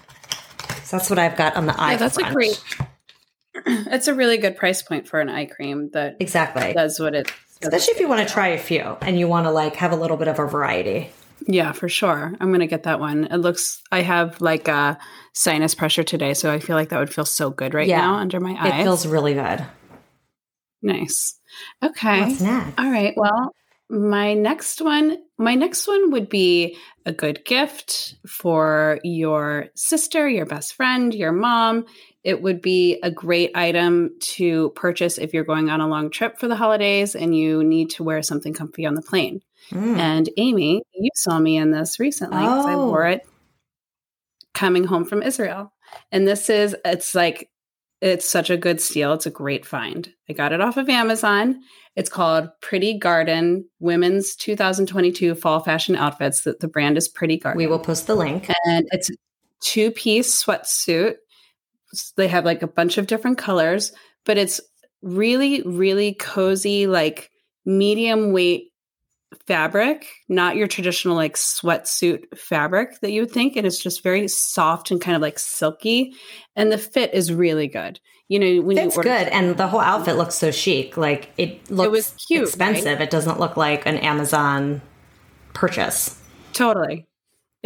So 0.83 0.97
that's 0.97 1.09
what 1.09 1.19
I've 1.19 1.36
got 1.36 1.55
on 1.55 1.65
the 1.65 1.79
eye. 1.79 1.93
Yeah, 1.93 1.97
that's 1.97 2.15
front. 2.15 2.31
a 2.31 2.33
great. 2.33 2.63
It's 3.88 4.07
a 4.07 4.13
really 4.13 4.38
good 4.38 4.55
price 4.55 4.81
point 4.81 5.07
for 5.07 5.19
an 5.19 5.29
eye 5.29 5.45
cream 5.45 5.89
that 5.93 6.17
exactly 6.19 6.74
does 6.74 7.00
what 7.00 7.13
it. 7.15 7.31
Especially 7.62 7.93
if 7.95 8.00
you 8.00 8.07
want 8.07 8.27
to 8.27 8.31
try 8.33 8.50
a 8.50 8.57
few 8.57 8.97
and 9.01 9.17
you 9.19 9.27
want 9.27 9.45
to 9.45 9.51
like 9.51 9.75
have 9.77 9.91
a 9.91 9.95
little 9.95 10.17
bit 10.17 10.27
of 10.27 10.39
a 10.39 10.45
variety. 10.45 11.09
Yeah, 11.47 11.71
for 11.71 11.88
sure. 11.89 12.33
I'm 12.39 12.51
gonna 12.51 12.67
get 12.67 12.83
that 12.83 13.00
one. 13.00 13.25
It 13.25 13.38
looks. 13.38 13.81
I 13.91 14.01
have 14.01 14.41
like 14.41 14.67
a 14.67 14.97
sinus 15.33 15.75
pressure 15.75 16.03
today, 16.03 16.33
so 16.33 16.51
I 16.51 16.59
feel 16.59 16.75
like 16.75 16.89
that 16.89 17.00
would 17.00 17.13
feel 17.13 17.25
so 17.25 17.50
good 17.50 17.74
right 17.74 17.88
Yeah. 17.88 18.01
now 18.01 18.15
under 18.15 18.39
my 18.39 18.55
eyes. 18.59 18.79
It 18.79 18.83
feels 18.83 19.05
really 19.07 19.33
good. 19.33 19.65
nice. 20.81 21.39
Okay. 21.83 22.21
What's 22.21 22.41
next? 22.41 22.79
All 22.79 22.89
right. 22.91 23.13
Well, 23.15 23.51
my 23.89 24.33
next 24.33 24.81
one, 24.81 25.17
my 25.38 25.55
next 25.55 25.88
one 25.88 26.12
would 26.12 26.29
be 26.29 26.77
a 27.05 27.12
good 27.13 27.45
gift 27.45 28.15
for 28.27 29.00
your 29.03 29.67
sister, 29.75 30.27
your 30.27 30.45
best 30.45 30.74
friend, 30.75 31.13
your 31.13 31.31
mom. 31.31 31.86
It 32.27 32.41
would 32.41 32.62
be 32.62 33.00
a 33.03 33.10
great 33.10 33.51
item 33.55 34.12
to 34.36 34.72
purchase 34.72 35.17
if 35.17 35.34
you're 35.34 35.46
going 35.46 35.69
on 35.69 35.79
a 35.79 35.88
long 35.88 36.10
trip 36.10 36.38
for 36.38 36.50
the 36.50 36.57
holidays 36.57 37.15
and 37.15 37.34
you 37.34 37.63
need 37.63 37.89
to 37.91 38.03
wear 38.03 38.22
something 38.22 38.53
comfy 38.53 38.86
on 38.86 38.96
the 38.96 39.01
plane. 39.01 39.39
Mm. 39.72 39.98
And 39.98 40.29
Amy, 40.36 40.84
you 40.93 41.10
saw 41.15 41.39
me 41.39 41.55
in 41.55 41.72
this 41.72 42.01
recently 42.01 42.39
'cause 42.39 42.65
I 42.65 42.74
Oh. 42.74 42.88
wore 42.88 43.07
it 43.07 43.25
coming 44.53 44.84
home 44.84 45.05
from 45.05 45.24
Israel. 45.24 45.72
And 46.12 46.27
this 46.27 46.50
is, 46.50 46.75
it's 46.84 47.15
like, 47.15 47.50
it's 48.01 48.29
such 48.29 48.50
a 48.50 48.57
good 48.57 48.81
steal. 48.81 49.13
It's 49.13 49.25
a 49.25 49.31
great 49.31 49.65
find. 49.65 50.12
I 50.29 50.34
got 50.34 50.51
it 50.51 50.60
off 50.60 50.75
of 50.75 50.89
Amazon. 50.89 51.62
It's 51.96 52.10
called 52.10 52.50
Pretty 52.62 52.98
Garden 53.00 53.69
Women's 53.79 54.36
2022 54.36 55.34
Fall 55.34 55.62
Fashion 55.62 55.96
Outfits. 55.96 56.41
The, 56.41 56.57
the 56.60 56.67
brand 56.67 56.98
is 56.98 57.07
Pretty 57.07 57.38
Garden. 57.38 57.57
We 57.57 57.67
will 57.67 57.79
post 57.79 58.05
the 58.05 58.15
link. 58.15 58.51
And 58.65 58.86
it's 58.91 59.10
a 59.10 59.13
two 59.62 59.91
piece 59.91 60.43
sweatsuit. 60.43 61.15
They 62.15 62.27
have 62.27 62.46
like 62.46 62.63
a 62.63 62.67
bunch 62.67 62.98
of 62.98 63.08
different 63.08 63.38
colors, 63.38 63.91
but 64.25 64.38
it's 64.38 64.60
really, 65.01 65.62
really 65.63 66.13
cozy, 66.13 66.88
like 66.88 67.32
medium 67.65 68.32
weight 68.32 68.72
fabric, 69.46 70.08
not 70.29 70.56
your 70.56 70.67
traditional 70.67 71.15
like 71.15 71.36
sweatsuit 71.36 72.38
fabric 72.38 73.00
that 73.01 73.12
you 73.12 73.22
would 73.22 73.32
think. 73.32 73.56
And 73.56 73.65
it's 73.65 73.82
just 73.82 74.03
very 74.03 74.27
soft 74.27 74.91
and 74.91 75.01
kind 75.01 75.15
of 75.15 75.22
like 75.22 75.39
silky. 75.39 76.13
And 76.56 76.72
the 76.72 76.77
fit 76.77 77.13
is 77.13 77.34
really 77.34 77.67
good. 77.67 78.00
You 78.29 78.39
know, 78.39 78.62
when 78.62 78.77
It's 78.77 78.96
you 78.96 79.00
order 79.00 79.10
good, 79.10 79.27
and 79.29 79.56
the 79.56 79.67
whole 79.67 79.79
outfit 79.79 80.17
looks 80.17 80.36
so 80.36 80.51
chic. 80.51 80.98
Like 80.98 81.29
it 81.38 81.72
looks 81.72 81.88
it 81.88 81.91
was 81.91 82.15
cute, 82.27 82.44
expensive. 82.44 83.00
It 83.00 83.10
doesn't 83.10 83.39
look 83.39 83.56
like 83.56 83.86
an 83.86 83.98
Amazon 83.98 84.82
purchase. 85.53 86.22
Totally. 86.51 87.06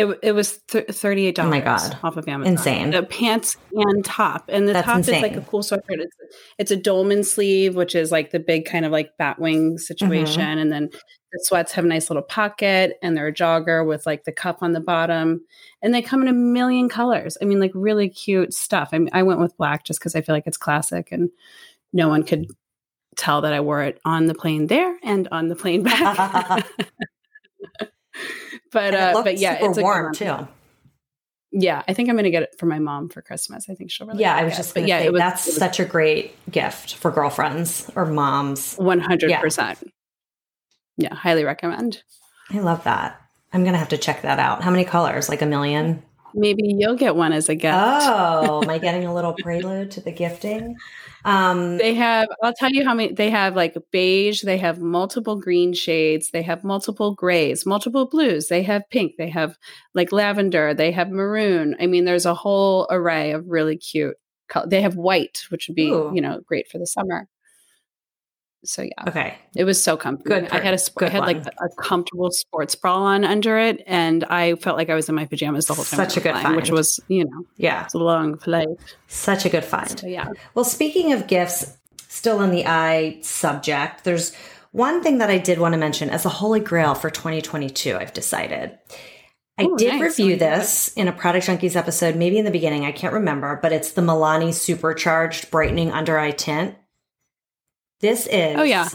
It, 0.02 0.20
it 0.24 0.32
was 0.32 0.60
th- 0.70 0.88
$38 0.88 1.38
Oh 1.38 1.48
my 1.48 1.60
God. 1.60 1.98
off 2.02 2.18
of 2.18 2.28
Amazon. 2.28 2.54
Insane. 2.54 2.90
The 2.92 3.04
pants 3.04 3.56
and 3.72 4.04
top. 4.04 4.46
And 4.48 4.68
the 4.68 4.74
That's 4.74 4.86
top 4.86 5.00
is 5.00 5.10
like 5.10 5.36
a 5.36 5.42
cool 5.42 5.62
sweatshirt. 5.62 6.00
It's, 6.00 6.16
it's 6.58 6.72
a 6.72 6.76
dolman 6.76 7.24
sleeve, 7.24 7.76
which 7.76 7.94
is 7.94 8.12
like 8.12 8.32
the 8.32 8.40
big 8.40 8.66
kind 8.66 8.84
of 8.84 8.92
like 8.92 9.16
bat 9.18 9.38
wing 9.40 9.78
situation. 9.78 10.42
Mm-hmm. 10.42 10.60
And 10.60 10.72
then 10.72 10.90
the 11.32 11.40
sweats 11.44 11.72
have 11.74 11.86
a 11.86 11.88
nice 11.88 12.10
little 12.10 12.24
pocket 12.24 12.98
and 13.04 13.16
they're 13.16 13.28
a 13.28 13.34
jogger 13.34 13.86
with 13.86 14.08
like 14.08 14.24
the 14.24 14.32
cup 14.32 14.64
on 14.64 14.72
the 14.72 14.80
bottom. 14.80 15.42
And 15.84 15.94
they 15.94 16.02
come 16.02 16.24
in 16.24 16.28
a 16.28 16.34
million 16.34 16.90
colors. 16.90 17.38
I 17.40 17.46
mean, 17.46 17.60
like 17.60 17.72
really 17.76 18.10
cute 18.10 18.54
stuff. 18.56 18.90
I 18.94 18.98
mean, 18.98 19.10
I 19.14 19.22
went 19.22 19.40
with 19.40 19.56
black 19.56 19.86
just 19.86 20.00
because 20.00 20.16
I 20.16 20.22
feel 20.22 20.34
like 20.34 20.48
it's 20.48 20.58
classic 20.58 21.10
and 21.12 21.30
no 21.94 22.08
one 22.08 22.24
could 22.24 22.48
tell 23.18 23.42
that 23.42 23.54
I 23.54 23.60
wore 23.60 23.84
it 23.84 24.00
on 24.04 24.26
the 24.26 24.34
plane 24.34 24.66
there 24.66 24.98
and 25.04 25.28
on 25.32 25.48
the 25.48 25.56
plane 25.56 25.84
back. 25.84 26.66
but 28.72 28.94
uh, 28.94 29.22
but 29.24 29.38
yeah, 29.38 29.58
it's 29.62 29.78
warm 29.80 30.06
one. 30.06 30.14
too. 30.14 30.48
Yeah, 31.54 31.84
I 31.88 31.94
think 31.94 32.08
I'm 32.08 32.16
going 32.16 32.24
to 32.24 32.32
get 32.32 32.44
it 32.44 32.56
for 32.58 32.66
my 32.66 32.80
mom 32.80 33.10
for 33.10 33.22
Christmas. 33.22 33.70
I 33.70 33.76
think 33.76 33.92
she'll 33.92 34.08
really. 34.08 34.22
Yeah, 34.22 34.36
I 34.36 34.44
was 34.46 34.54
it. 34.54 34.58
just 34.58 34.74
But 34.74 34.82
going 34.82 34.86
to 34.88 34.90
yeah, 34.90 35.00
say 35.02 35.10
was, 35.10 35.20
that's 35.20 35.46
was 35.48 35.56
such 35.58 35.80
a 35.82 35.86
great 35.86 36.34
gift 36.50 36.96
for 36.96 37.12
girlfriends 37.12 37.90
or 37.96 38.06
moms. 38.06 38.78
100%. 38.78 39.84
Yeah. 40.98 41.14
highly 41.14 41.44
recommend. 41.44 42.04
I 42.52 42.60
love 42.60 42.84
that. 42.86 43.20
I'm 43.52 43.64
going 43.64 43.74
to 43.74 43.80
have 43.80 43.90
to 43.90 43.98
check 43.98 44.22
that 44.22 44.40
out. 44.40 44.62
How 44.64 44.72
many 44.72 44.86
colors? 44.86 45.28
Like 45.28 45.42
a 45.42 45.46
million? 45.46 46.04
Maybe 46.34 46.64
you'll 46.66 46.96
get 46.96 47.16
one 47.16 47.34
as 47.34 47.50
a 47.50 47.56
gift. 47.56 47.76
Oh, 47.78 48.62
am 48.64 48.70
I 48.70 48.78
getting 48.80 49.06
a 49.06 49.14
little 49.14 49.34
prelude 49.34 49.92
to 49.92 50.02
the 50.02 50.12
gifting? 50.12 50.76
Um, 51.24 51.78
They 51.78 51.94
have, 51.96 52.28
I'll 52.44 52.54
tell 52.54 52.72
you 52.72 52.84
how 52.84 52.94
many, 52.94 53.14
they 53.14 53.30
have 53.30 53.56
like 53.56 53.78
beige, 53.92 54.42
they 54.42 54.58
have 54.58 54.80
multiple 54.80 55.40
green 55.40 55.74
shades, 55.74 56.32
they 56.32 56.42
have 56.42 56.64
multiple 56.64 57.14
grays, 57.14 57.66
multiple 57.66 58.08
blues, 58.08 58.48
they 58.48 58.64
have 58.64 58.90
pink, 58.90 59.14
they 59.18 59.30
have 59.30 59.58
like 59.94 60.12
lavender, 60.12 60.74
they 60.74 60.92
have 60.92 61.10
maroon. 61.10 61.76
I 61.80 61.88
mean, 61.88 62.06
there's 62.06 62.26
a 62.26 62.34
whole 62.34 62.88
array 62.90 63.32
of 63.32 63.48
really 63.48 63.78
cute 63.78 64.16
color. 64.48 64.68
They 64.68 64.82
have 64.82 64.96
white, 64.96 65.44
which 65.50 65.68
would 65.68 65.76
be, 65.76 65.90
Ooh. 65.90 66.12
you 66.14 66.22
know, 66.22 66.42
great 66.46 66.68
for 66.70 66.78
the 66.78 66.88
summer. 66.88 67.28
So 68.64 68.84
yeah. 68.84 68.92
okay. 69.08 69.38
It 69.56 69.64
was 69.64 69.82
so 69.84 69.98
comfy. 69.98 70.24
Good 70.24 70.50
I 70.52 70.60
had 70.60 70.74
a 70.74 71.04
I 71.04 71.10
had 71.10 71.22
like 71.22 71.46
a 71.46 71.70
comfortable 71.82 72.30
sports 72.32 72.76
bra 72.76 72.96
on 72.96 73.24
under 73.24 73.58
it, 73.58 73.84
and 73.88 74.24
I 74.26 74.56
felt 74.56 74.78
like 74.78 74.90
I 74.90 74.96
was 74.96 75.10
in 75.10 75.16
my 75.16 75.26
pajamas 75.26 75.66
the 75.66 75.74
whole 75.74 75.84
time. 75.86 75.98
Such 75.98 76.18
a 76.18 76.20
good 76.20 76.36
flying, 76.36 76.56
which 76.56 76.70
was 76.70 77.00
you 77.08 77.26
know 77.26 77.46
Yeah. 77.58 77.86
it's 77.86 77.94
a 77.94 77.98
long 78.00 78.38
flight. 78.38 78.68
Such 79.08 79.46
a 79.46 79.50
good 79.50 79.66
find. 79.66 80.00
So 80.00 80.08
yeah, 80.08 80.30
Well, 80.54 80.66
speaking 80.66 81.12
of 81.14 81.28
gifts, 81.28 81.78
still 82.08 82.42
in 82.42 82.52
the 82.52 82.66
eye 82.68 83.18
subject, 83.22 84.04
there's 84.04 84.36
one 84.72 85.02
thing 85.04 85.18
that 85.18 85.30
I 85.30 85.38
did 85.38 85.60
want 85.60 85.74
to 85.74 85.78
mention 85.78 86.10
as 86.10 86.26
a 86.26 86.30
holy 86.30 86.60
grail 86.60 86.94
for 86.94 87.10
2022, 87.10 87.98
I've 87.98 88.14
decided. 88.14 88.78
I 89.58 89.66
Ooh, 89.66 89.78
did 89.78 89.94
nice. 89.94 90.18
review 90.18 90.38
this 90.38 90.94
in 90.96 91.08
a 91.08 91.12
Product 91.12 91.46
Junkies 91.46 91.76
episode, 91.76 92.16
maybe 92.16 92.38
in 92.38 92.46
the 92.46 92.52
beginning, 92.52 92.86
I 92.86 92.92
can't 92.92 93.14
remember, 93.14 93.60
but 93.62 93.74
it's 93.74 93.92
the 93.92 94.02
Milani 94.02 94.54
Supercharged 94.54 95.52
Brightening 95.52 95.92
Under 95.92 96.18
Eye 96.18 96.32
Tint. 96.32 96.76
This 98.02 98.28
is 98.28 98.58
Oh, 98.58 98.64
yeah. 98.64 98.90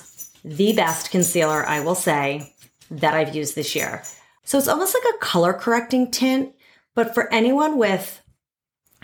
the 0.44 0.72
best 0.75 1.10
concealer, 1.10 1.64
I 1.66 1.80
will 1.80 1.94
say, 1.94 2.52
that 2.90 3.14
I've 3.14 3.34
used 3.34 3.54
this 3.54 3.75
year. 3.75 4.02
So 4.44 4.58
it's 4.58 4.68
almost 4.68 4.94
like 4.94 5.14
a 5.14 5.18
color 5.18 5.52
correcting 5.52 6.10
tint, 6.10 6.54
but 6.94 7.14
for 7.14 7.32
anyone 7.32 7.78
with 7.78 8.20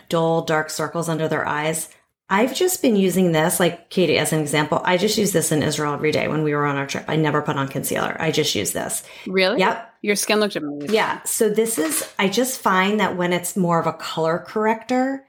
dull, 0.09 0.42
dark 0.42 0.71
circles 0.71 1.09
under 1.09 1.28
their 1.28 1.47
eyes, 1.47 1.88
I've 2.28 2.54
just 2.54 2.80
been 2.80 2.97
using 2.97 3.32
this, 3.32 3.61
like 3.61 3.90
Katie, 3.90 4.16
as 4.18 4.32
an 4.32 4.40
example. 4.40 4.80
I 4.85 4.97
just 4.97 5.18
use 5.18 5.32
this 5.32 5.52
in 5.52 5.62
Israel 5.62 5.92
every 5.92 6.12
day 6.12 6.28
when 6.28 6.42
we 6.42 6.54
were 6.54 6.64
on 6.64 6.76
our 6.76 6.87
trip. 6.87 7.04
I 7.09 7.16
never 7.16 7.42
put 7.42 7.56
on 7.56 7.68
concealer. 7.68 8.16
I 8.18 8.30
just 8.30 8.54
use 8.54 8.73
this. 8.73 9.02
really. 9.26 9.59
Yep. 9.59 9.88
Your 10.00 10.16
skin 10.16 10.40
looked 10.40 10.56
amazing. 10.56 10.94
Yeah. 10.94 11.23
So 11.25 11.50
this 11.50 11.78
is, 11.78 12.11
I 12.18 12.28
just 12.28 12.61
find 12.61 13.00
that 13.00 13.16
when 13.16 13.32
it's 13.35 13.56
more 13.56 13.78
of 13.78 13.87
a 13.87 13.92
color 13.92 14.38
corrector, 14.47 15.26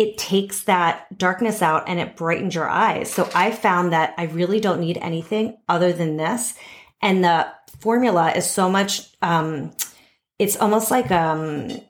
it 0.00 0.16
takes 0.16 0.62
that 0.62 1.06
darkness 1.18 1.60
out 1.60 1.86
and 1.86 2.00
it 2.00 2.16
brightens 2.16 2.54
your 2.54 2.66
eyes. 2.66 3.12
So 3.12 3.28
I 3.34 3.50
found 3.50 3.92
that 3.92 4.14
I 4.16 4.24
really 4.24 4.58
don't 4.58 4.80
need 4.80 4.96
anything 4.96 5.58
other 5.68 5.92
than 5.92 6.16
this. 6.16 6.54
And 7.02 7.22
the 7.22 7.46
formula 7.80 8.32
is 8.32 8.50
so 8.50 8.70
much, 8.70 9.10
um, 9.20 9.72
it's 10.38 10.56
almost 10.56 10.90
like, 10.90 11.10
um, 11.10 11.82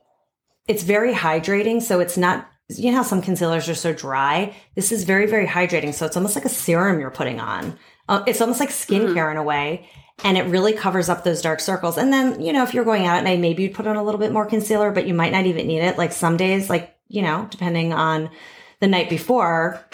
it's 0.67 0.83
very 0.83 1.14
hydrating. 1.14 1.81
So 1.81 2.00
it's 2.00 2.17
not, 2.17 2.49
you 2.69 2.90
know 2.90 2.97
how 2.97 3.05
some 3.05 3.23
concealers 3.23 3.69
are 3.69 3.76
so 3.76 3.93
dry? 3.93 4.57
This 4.75 4.90
is 4.90 5.05
very, 5.05 5.26
very 5.26 5.47
hydrating. 5.47 5.95
So 5.95 6.05
it's 6.05 6.17
almost 6.17 6.35
like 6.35 6.45
a 6.45 6.49
serum 6.49 6.99
you're 6.99 7.12
putting 7.12 7.38
on. 7.38 7.79
Uh, 8.09 8.25
it's 8.26 8.40
almost 8.40 8.59
like 8.59 8.71
skincare 8.71 9.31
in 9.31 9.37
a 9.37 9.43
way. 9.45 9.88
And 10.25 10.37
it 10.37 10.47
really 10.47 10.73
covers 10.73 11.09
up 11.09 11.23
those 11.23 11.43
dark 11.43 11.61
circles. 11.61 11.97
And 11.97 12.12
then, 12.12 12.40
you 12.40 12.52
know, 12.52 12.64
if 12.64 12.75
you're 12.75 12.85
going 12.85 13.07
out 13.07 13.19
at 13.19 13.25
night, 13.25 13.38
maybe 13.38 13.62
you'd 13.62 13.75
put 13.75 13.87
on 13.87 13.95
a 13.95 14.02
little 14.02 14.19
bit 14.19 14.33
more 14.33 14.47
concealer, 14.47 14.90
but 14.90 15.07
you 15.07 15.14
might 15.14 15.31
not 15.31 15.47
even 15.47 15.69
need 15.69 15.83
it. 15.83 15.97
Like 15.97 16.11
some 16.11 16.37
days, 16.37 16.69
like, 16.69 16.97
you 17.11 17.23
know, 17.23 17.47
depending 17.50 17.93
on 17.93 18.31
the 18.79 18.87
night 18.87 19.11
before, 19.11 19.85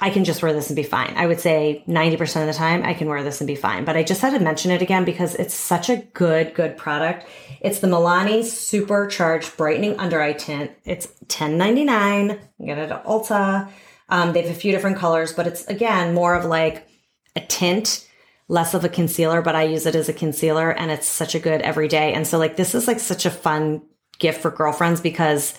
I 0.00 0.08
can 0.08 0.24
just 0.24 0.42
wear 0.42 0.52
this 0.52 0.68
and 0.68 0.76
be 0.76 0.82
fine. 0.82 1.12
I 1.16 1.26
would 1.26 1.40
say 1.40 1.84
90% 1.86 2.40
of 2.40 2.46
the 2.46 2.54
time 2.54 2.84
I 2.84 2.94
can 2.94 3.08
wear 3.08 3.22
this 3.22 3.40
and 3.40 3.48
be 3.48 3.56
fine. 3.56 3.84
But 3.84 3.96
I 3.96 4.02
just 4.02 4.22
had 4.22 4.32
to 4.32 4.40
mention 4.40 4.70
it 4.70 4.80
again 4.80 5.04
because 5.04 5.34
it's 5.34 5.52
such 5.52 5.90
a 5.90 5.96
good, 5.96 6.54
good 6.54 6.78
product. 6.78 7.26
It's 7.60 7.80
the 7.80 7.86
Milani 7.86 8.42
Supercharged 8.42 9.56
Brightening 9.58 9.98
Under 9.98 10.22
Eye 10.22 10.32
Tint. 10.32 10.70
It's 10.84 11.08
$10.99. 11.26 12.38
You 12.58 12.66
get 12.66 12.78
it 12.78 12.90
at 12.90 13.04
Ulta. 13.04 13.68
Um, 14.08 14.32
they 14.32 14.42
have 14.42 14.50
a 14.50 14.58
few 14.58 14.72
different 14.72 14.96
colors, 14.96 15.32
but 15.32 15.46
it's 15.46 15.66
again 15.66 16.14
more 16.14 16.34
of 16.34 16.44
like 16.44 16.88
a 17.36 17.40
tint, 17.40 18.08
less 18.48 18.72
of 18.74 18.84
a 18.84 18.88
concealer, 18.88 19.42
but 19.42 19.54
I 19.54 19.64
use 19.64 19.84
it 19.86 19.94
as 19.94 20.08
a 20.08 20.14
concealer 20.14 20.70
and 20.70 20.90
it's 20.90 21.06
such 21.06 21.34
a 21.34 21.38
good 21.38 21.60
everyday. 21.60 22.12
And 22.14 22.26
so 22.26 22.38
like 22.38 22.56
this 22.56 22.74
is 22.74 22.88
like 22.88 23.00
such 23.00 23.26
a 23.26 23.30
fun 23.30 23.82
gift 24.18 24.40
for 24.40 24.50
girlfriends 24.50 25.00
because 25.00 25.54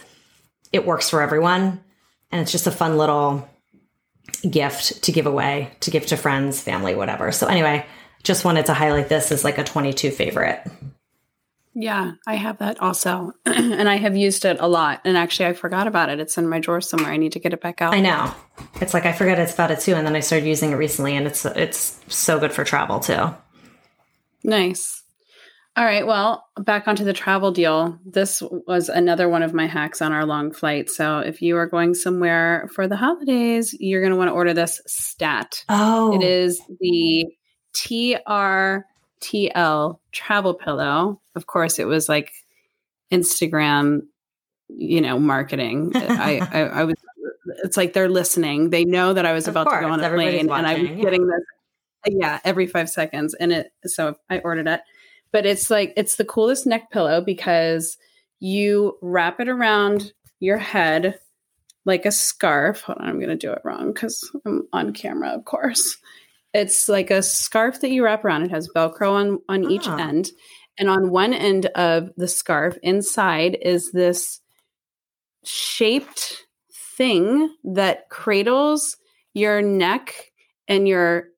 it 0.71 0.85
works 0.85 1.09
for 1.09 1.21
everyone. 1.21 1.83
And 2.31 2.41
it's 2.41 2.51
just 2.51 2.67
a 2.67 2.71
fun 2.71 2.97
little 2.97 3.47
gift 4.49 5.03
to 5.03 5.11
give 5.11 5.25
away, 5.25 5.71
to 5.81 5.91
give 5.91 6.05
to 6.07 6.17
friends, 6.17 6.61
family, 6.61 6.95
whatever. 6.95 7.31
So 7.31 7.47
anyway, 7.47 7.85
just 8.23 8.45
wanted 8.45 8.67
to 8.67 8.73
highlight 8.73 9.09
this 9.09 9.31
as 9.31 9.43
like 9.43 9.57
a 9.57 9.63
22 9.63 10.11
favorite. 10.11 10.65
Yeah, 11.73 12.13
I 12.27 12.35
have 12.35 12.57
that 12.57 12.81
also, 12.81 13.31
and 13.45 13.87
I 13.87 13.95
have 13.95 14.17
used 14.17 14.43
it 14.43 14.57
a 14.59 14.67
lot. 14.67 15.01
And 15.05 15.17
actually, 15.17 15.47
I 15.47 15.53
forgot 15.53 15.87
about 15.87 16.09
it. 16.09 16.19
It's 16.19 16.37
in 16.37 16.49
my 16.49 16.59
drawer 16.59 16.81
somewhere. 16.81 17.11
I 17.11 17.17
need 17.17 17.31
to 17.33 17.39
get 17.39 17.53
it 17.53 17.61
back 17.61 17.81
out. 17.81 17.93
I 17.93 18.01
know. 18.01 18.33
It's 18.81 18.93
like 18.93 19.05
I 19.05 19.13
forgot 19.13 19.39
it's 19.39 19.53
about 19.53 19.71
it 19.71 19.79
too, 19.79 19.95
and 19.95 20.05
then 20.05 20.15
I 20.15 20.19
started 20.19 20.47
using 20.47 20.71
it 20.71 20.75
recently, 20.75 21.15
and 21.15 21.25
it's 21.25 21.45
it's 21.45 21.99
so 22.07 22.39
good 22.39 22.51
for 22.51 22.65
travel 22.65 22.99
too. 22.99 23.33
Nice. 24.43 25.00
All 25.77 25.85
right. 25.85 26.05
Well, 26.05 26.45
back 26.59 26.89
onto 26.89 27.05
the 27.05 27.13
travel 27.13 27.51
deal. 27.51 27.97
This 28.05 28.43
was 28.67 28.89
another 28.89 29.29
one 29.29 29.41
of 29.41 29.53
my 29.53 29.67
hacks 29.67 30.01
on 30.01 30.11
our 30.11 30.25
long 30.25 30.51
flight. 30.51 30.89
So 30.89 31.19
if 31.19 31.41
you 31.41 31.55
are 31.55 31.65
going 31.65 31.93
somewhere 31.93 32.69
for 32.73 32.89
the 32.89 32.97
holidays, 32.97 33.73
you're 33.79 34.01
going 34.01 34.11
to 34.11 34.17
want 34.17 34.27
to 34.27 34.33
order 34.33 34.53
this 34.53 34.81
stat. 34.85 35.63
Oh, 35.69 36.13
It 36.13 36.23
is 36.23 36.61
the 36.81 37.25
TRTL 37.73 38.83
travel 40.11 40.53
pillow. 40.55 41.21
Of 41.35 41.47
course, 41.47 41.79
it 41.79 41.87
was 41.87 42.09
like 42.09 42.33
Instagram, 43.09 44.01
you 44.67 44.99
know, 44.99 45.19
marketing. 45.19 45.93
I, 45.95 46.41
I, 46.51 46.59
I 46.81 46.83
was, 46.83 46.95
it's 47.63 47.77
like 47.77 47.93
they're 47.93 48.09
listening. 48.09 48.71
They 48.71 48.83
know 48.83 49.13
that 49.13 49.25
I 49.25 49.31
was 49.31 49.47
Of 49.47 49.55
about 49.55 49.73
to 49.73 49.79
go 49.79 49.89
on 49.89 50.03
a 50.03 50.09
plane 50.09 50.51
and 50.51 50.67
I 50.67 50.73
was 50.77 50.89
yeah. 50.89 50.95
getting 50.95 51.25
this, 51.27 51.43
yeah, 52.07 52.39
every 52.43 52.67
five 52.67 52.89
seconds. 52.89 53.33
And 53.35 53.53
it, 53.53 53.71
so 53.85 54.15
I 54.29 54.39
ordered 54.39 54.67
it. 54.67 54.81
But 55.31 55.45
it's 55.45 55.69
like, 55.69 55.93
it's 55.95 56.15
the 56.15 56.25
coolest 56.25 56.65
neck 56.67 56.91
pillow 56.91 57.21
because 57.21 57.97
you 58.39 58.97
wrap 59.01 59.39
it 59.39 59.47
around 59.47 60.11
your 60.39 60.57
head 60.57 61.19
like 61.85 62.05
a 62.05 62.11
scarf. 62.11 62.81
Hold 62.81 62.97
on, 62.99 63.07
I'm 63.07 63.17
going 63.19 63.29
to 63.29 63.35
do 63.35 63.51
it 63.51 63.61
wrong 63.63 63.93
because 63.93 64.29
I'm 64.45 64.67
on 64.73 64.93
camera, 64.93 65.29
of 65.29 65.45
course. 65.45 65.97
It's 66.53 66.89
like 66.89 67.11
a 67.11 67.23
scarf 67.23 67.79
that 67.81 67.91
you 67.91 68.03
wrap 68.03 68.25
around. 68.25 68.43
It 68.43 68.51
has 68.51 68.67
Velcro 68.75 69.11
on, 69.13 69.39
on 69.47 69.71
each 69.71 69.87
Ah. 69.87 69.97
end. 69.97 70.31
And 70.77 70.89
on 70.89 71.11
one 71.11 71.33
end 71.33 71.67
of 71.67 72.09
the 72.17 72.27
scarf, 72.27 72.77
inside 72.81 73.57
is 73.61 73.91
this 73.91 74.39
shaped 75.43 76.45
thing 76.97 77.55
that 77.63 78.09
cradles 78.09 78.97
your 79.33 79.61
neck 79.61 80.13
and 80.67 80.87
your 80.87 81.29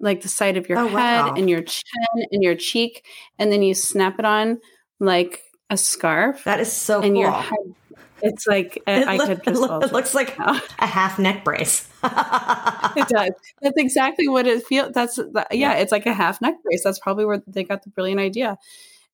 like 0.00 0.20
the 0.22 0.28
side 0.28 0.56
of 0.56 0.68
your 0.68 0.78
Oh, 0.78 0.88
head 0.88 0.94
wow. 1.24 1.34
and 1.34 1.48
your 1.48 1.62
chin 1.62 2.26
and 2.30 2.42
your 2.42 2.54
cheek. 2.54 3.04
And 3.38 3.50
then 3.50 3.62
you 3.62 3.74
snap 3.74 4.18
it 4.18 4.24
on 4.24 4.60
like 5.00 5.42
a 5.70 5.76
scarf. 5.76 6.44
that 6.44 6.60
is 6.60 6.72
so 6.72 7.00
and 7.02 7.14
cool. 7.14 7.22
your 7.22 7.30
head, 7.32 7.74
it's 8.22 8.46
like 8.46 8.82
I 8.86 8.92
it, 9.02 9.08
I 9.08 9.16
look- 9.16 9.26
could 9.28 9.38
it 9.38 9.44
just 9.44 9.60
look- 9.60 9.84
it 9.84 9.92
looks 9.92 10.14
like 10.14 10.38
now. 10.38 10.60
a 10.78 10.86
half 10.86 11.18
neck 11.18 11.44
brace. 11.44 11.88
it 12.04 13.08
does. 13.08 13.30
That's 13.62 13.76
exactly 13.76 14.28
what 14.28 14.46
it 14.46 14.64
feels. 14.66 14.92
That's 14.92 15.16
that, 15.32 15.48
yeah, 15.52 15.74
it's 15.74 15.92
like 15.92 16.06
a 16.06 16.14
half 16.14 16.40
neck 16.40 16.54
brace. 16.62 16.82
That's 16.84 16.98
probably 16.98 17.24
where 17.26 17.42
they 17.46 17.64
got 17.64 17.82
the 17.82 17.90
brilliant 17.90 18.20
idea. 18.20 18.58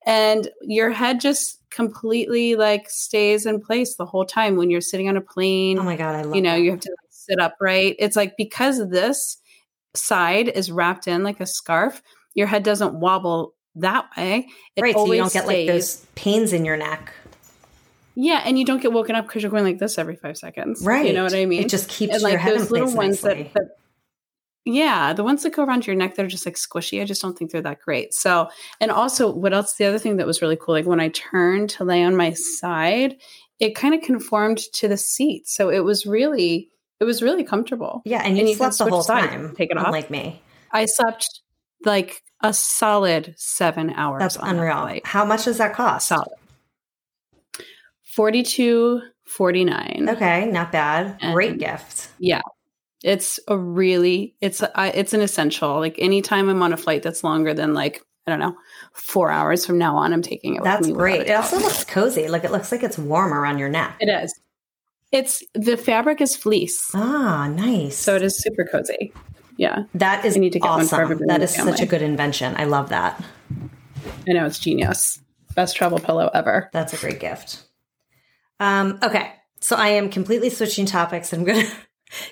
And 0.05 0.49
your 0.62 0.91
head 0.91 1.21
just 1.21 1.61
completely 1.71 2.57
like 2.57 2.91
stays 2.91 3.47
in 3.47 3.61
place 3.61 3.95
the 3.95 4.05
whole 4.07 4.25
time 4.25 4.57
when 4.57 4.69
you're 4.71 4.81
sitting 4.81 5.09
on 5.09 5.17
a 5.17 5.21
plane. 5.21 5.79
oh 5.79 5.85
my 5.85 5.97
god, 5.97 6.15
I 6.17 6.23
love 6.23 6.35
you 6.37 6.43
know, 6.43 6.53
that. 6.55 6.61
you 6.61 6.71
have 6.73 6.81
to 6.81 6.91
like, 6.91 7.09
sit 7.11 7.41
upright. 7.41 7.97
It's 7.99 8.17
like 8.17 8.37
because 8.37 8.79
of 8.79 8.91
this 8.91 9.39
side 9.95 10.49
is 10.49 10.71
wrapped 10.71 11.07
in 11.09 11.23
like 11.23 11.41
a 11.41 11.47
scarf, 11.47 12.03
your 12.35 12.47
head 12.47 12.63
doesn't 12.63 12.95
wobble 12.95 13.55
that 13.77 14.09
way. 14.17 14.49
It 14.77 14.83
right, 14.83 14.95
so 14.95 15.13
you 15.13 15.21
don't 15.21 15.33
get 15.33 15.47
like 15.47 15.67
those 15.67 16.07
pains 16.15 16.53
in 16.53 16.65
your 16.65 16.77
neck. 16.77 17.13
Yeah, 18.15 18.43
and 18.45 18.59
you 18.59 18.67
don't 18.67 18.83
get 18.83 18.93
woken 18.93 19.17
up 19.17 19.27
because 19.27 19.43
you're 19.43 19.51
going 19.51 19.65
like 19.65 19.79
this 19.79 19.99
every 19.99 20.17
five 20.17 20.37
seconds. 20.37 20.83
Right. 20.85 21.07
You 21.07 21.15
know 21.15 21.25
what 21.25 21.35
I 21.35 21.47
mean? 21.47 21.63
It 21.63 21.71
just 21.71 21.89
keeps 21.89 22.13
and 22.13 22.21
your 22.21 22.31
like 22.33 22.41
head 22.41 22.53
in 22.53 22.59
those 22.59 22.69
place 22.69 22.83
little 22.83 22.97
ones 22.97 23.21
that, 23.23 23.53
that 23.55 23.77
yeah 24.65 25.13
the 25.13 25.25
ones 25.25 25.43
that 25.43 25.55
go 25.55 25.65
around 25.65 25.87
your 25.87 25.97
neck 25.97 26.15
that 26.15 26.25
are 26.25 26.29
just 26.29 26.47
like 26.47 26.55
squishy 26.55 27.03
i 27.03 27.05
just 27.05 27.21
don't 27.21 27.37
think 27.37 27.51
they're 27.51 27.61
that 27.61 27.81
great 27.81 28.15
so 28.15 28.49
and 28.81 28.91
also 28.91 29.33
what 29.33 29.53
else 29.53 29.75
the 29.75 29.85
other 29.85 29.99
thing 29.99 30.17
that 30.17 30.27
was 30.27 30.41
really 30.41 30.57
cool 30.57 30.75
like 30.75 30.87
when 30.87 31.01
i 31.01 31.09
turned 31.09 31.69
to 31.69 31.85
lay 31.85 32.03
on 32.03 32.15
my 32.15 32.33
side 32.33 33.17
it 33.59 33.75
kind 33.75 33.95
of 33.95 34.01
conformed 34.03 34.59
to 34.59 34.87
the 34.87 34.97
seat 34.97 35.49
so 35.49 35.69
it 35.69 35.81
was 35.81 36.07
really 36.07 36.69
it 37.03 37.07
was 37.07 37.23
really 37.23 37.45
comfortable 37.45 38.01
yeah, 38.05 38.23
and 38.25 38.37
you, 38.37 38.41
and 38.43 38.49
you 38.49 38.55
slept 38.55 38.79
the 38.79 38.87
whole 38.87 39.03
sides, 39.03 39.29
time. 39.33 39.55
take 39.57 39.71
it 39.71 39.77
off. 39.77 39.93
like 39.93 40.09
me. 40.11 40.41
i 40.73 40.87
slept 40.87 41.41
like 41.85 42.23
a 42.43 42.53
solid 42.55 43.35
seven 43.37 43.91
hours 43.91 44.21
That's 44.21 44.37
that 44.37 44.49
unreal. 44.49 44.81
flight. 44.81 45.07
How 45.07 45.25
much 45.25 45.45
does 45.45 45.59
that 45.59 45.75
cost? 45.75 46.09
solid 46.09 46.29
42 48.15 49.01
49 49.27 50.07
Okay, 50.11 50.47
not 50.47 50.73
bad. 50.73 51.19
Great 51.33 51.59
gift. 51.59 52.09
Yeah. 52.19 52.43
It's 53.03 53.41
a 53.49 53.57
really 53.57 54.35
it's 54.41 54.63
I 54.75 54.89
it's 54.91 55.15
an 55.15 55.21
essential. 55.23 55.79
Like 55.81 55.97
anytime 55.99 56.49
I'm 56.49 56.63
on 56.63 56.73
a 56.73 56.77
flight 56.77 57.03
that's 57.03 57.25
longer 57.25 57.55
than 57.55 57.75
like 57.75 58.03
I 58.27 58.31
don't 58.31 58.41
know 58.41 58.55
four 58.95 59.31
hours 59.31 59.65
from 59.67 59.79
now 59.79 59.97
on, 59.97 60.12
I'm 60.12 60.23
taking 60.23 60.55
it. 60.55 60.61
with 60.61 60.65
That's 60.65 60.87
me 60.88 60.93
great. 60.93 61.23
It 61.29 61.33
also 61.33 61.59
looks 61.59 61.85
cozy. 61.85 62.29
Like 62.29 62.45
it 62.45 62.53
looks 62.53 62.71
like 62.71 62.83
it's 62.83 62.99
warm 62.99 63.33
around 63.33 63.59
your 63.59 63.69
neck. 63.71 63.97
it 64.01 64.07
is. 64.07 64.33
It's 65.12 65.44
the 65.55 65.77
fabric 65.77 66.20
is 66.20 66.35
fleece, 66.35 66.90
Ah, 66.94 67.46
nice. 67.48 67.96
so 67.96 68.16
it 68.16 68.22
is 68.22 68.38
super 68.42 68.64
cozy. 68.64 69.12
Yeah, 69.59 69.85
that 69.94 70.25
is 70.25 70.37
I 70.37 70.40
need 70.40 70.55
to 70.55 70.59
get 70.61 70.68
one 70.68 70.81
for 70.81 70.85
awesome. 70.87 71.01
everybody 71.01 71.25
in 71.25 71.29
That 71.29 71.42
is 71.42 71.55
such 71.55 71.81
a 71.81 71.87
good 71.87 72.01
invention. 72.03 72.55
I 72.57 72.64
love 72.64 72.88
that. 72.88 73.22
I 74.27 74.33
know 74.33 74.46
it's 74.46 74.59
genius. 74.59 75.20
Best 75.55 75.77
travel 75.77 75.98
pillow 75.98 76.31
ever. 76.33 76.70
That's 76.72 76.94
a 76.94 76.96
great 76.96 77.20
gift. 77.20 77.62
Um, 78.59 78.98
okay, 79.03 79.33
so 79.61 79.77
I 79.77 79.88
am 79.88 80.09
completely 80.09 80.48
switching 80.48 80.87
topics. 80.87 81.33
I'm 81.33 81.44
going 81.44 81.66
to 81.66 81.72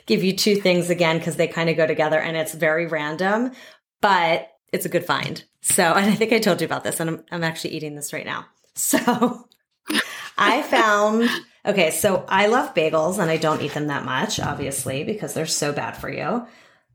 give 0.06 0.24
you 0.24 0.34
two 0.34 0.56
things 0.56 0.88
again 0.88 1.18
because 1.18 1.36
they 1.36 1.46
kind 1.48 1.68
of 1.68 1.76
go 1.76 1.86
together, 1.86 2.18
and 2.18 2.36
it's 2.36 2.54
very 2.54 2.86
random, 2.86 3.52
but 4.00 4.48
it's 4.72 4.86
a 4.86 4.88
good 4.88 5.04
find. 5.04 5.44
So, 5.60 5.82
and 5.94 6.06
I 6.10 6.14
think 6.14 6.32
I 6.32 6.38
told 6.38 6.62
you 6.62 6.64
about 6.64 6.84
this, 6.84 6.98
and 6.98 7.10
I'm, 7.10 7.24
I'm 7.30 7.44
actually 7.44 7.74
eating 7.74 7.94
this 7.94 8.12
right 8.14 8.24
now. 8.26 8.46
So, 8.74 9.46
I 10.38 10.62
found 10.62 11.28
okay. 11.64 11.90
So 11.90 12.24
I 12.28 12.46
love 12.46 12.74
bagels, 12.74 13.18
and 13.18 13.30
I 13.30 13.36
don't 13.36 13.62
eat 13.62 13.74
them 13.74 13.88
that 13.88 14.04
much, 14.04 14.40
obviously, 14.40 15.04
because 15.04 15.34
they're 15.34 15.46
so 15.46 15.72
bad 15.72 15.96
for 15.96 16.10
you. 16.10 16.46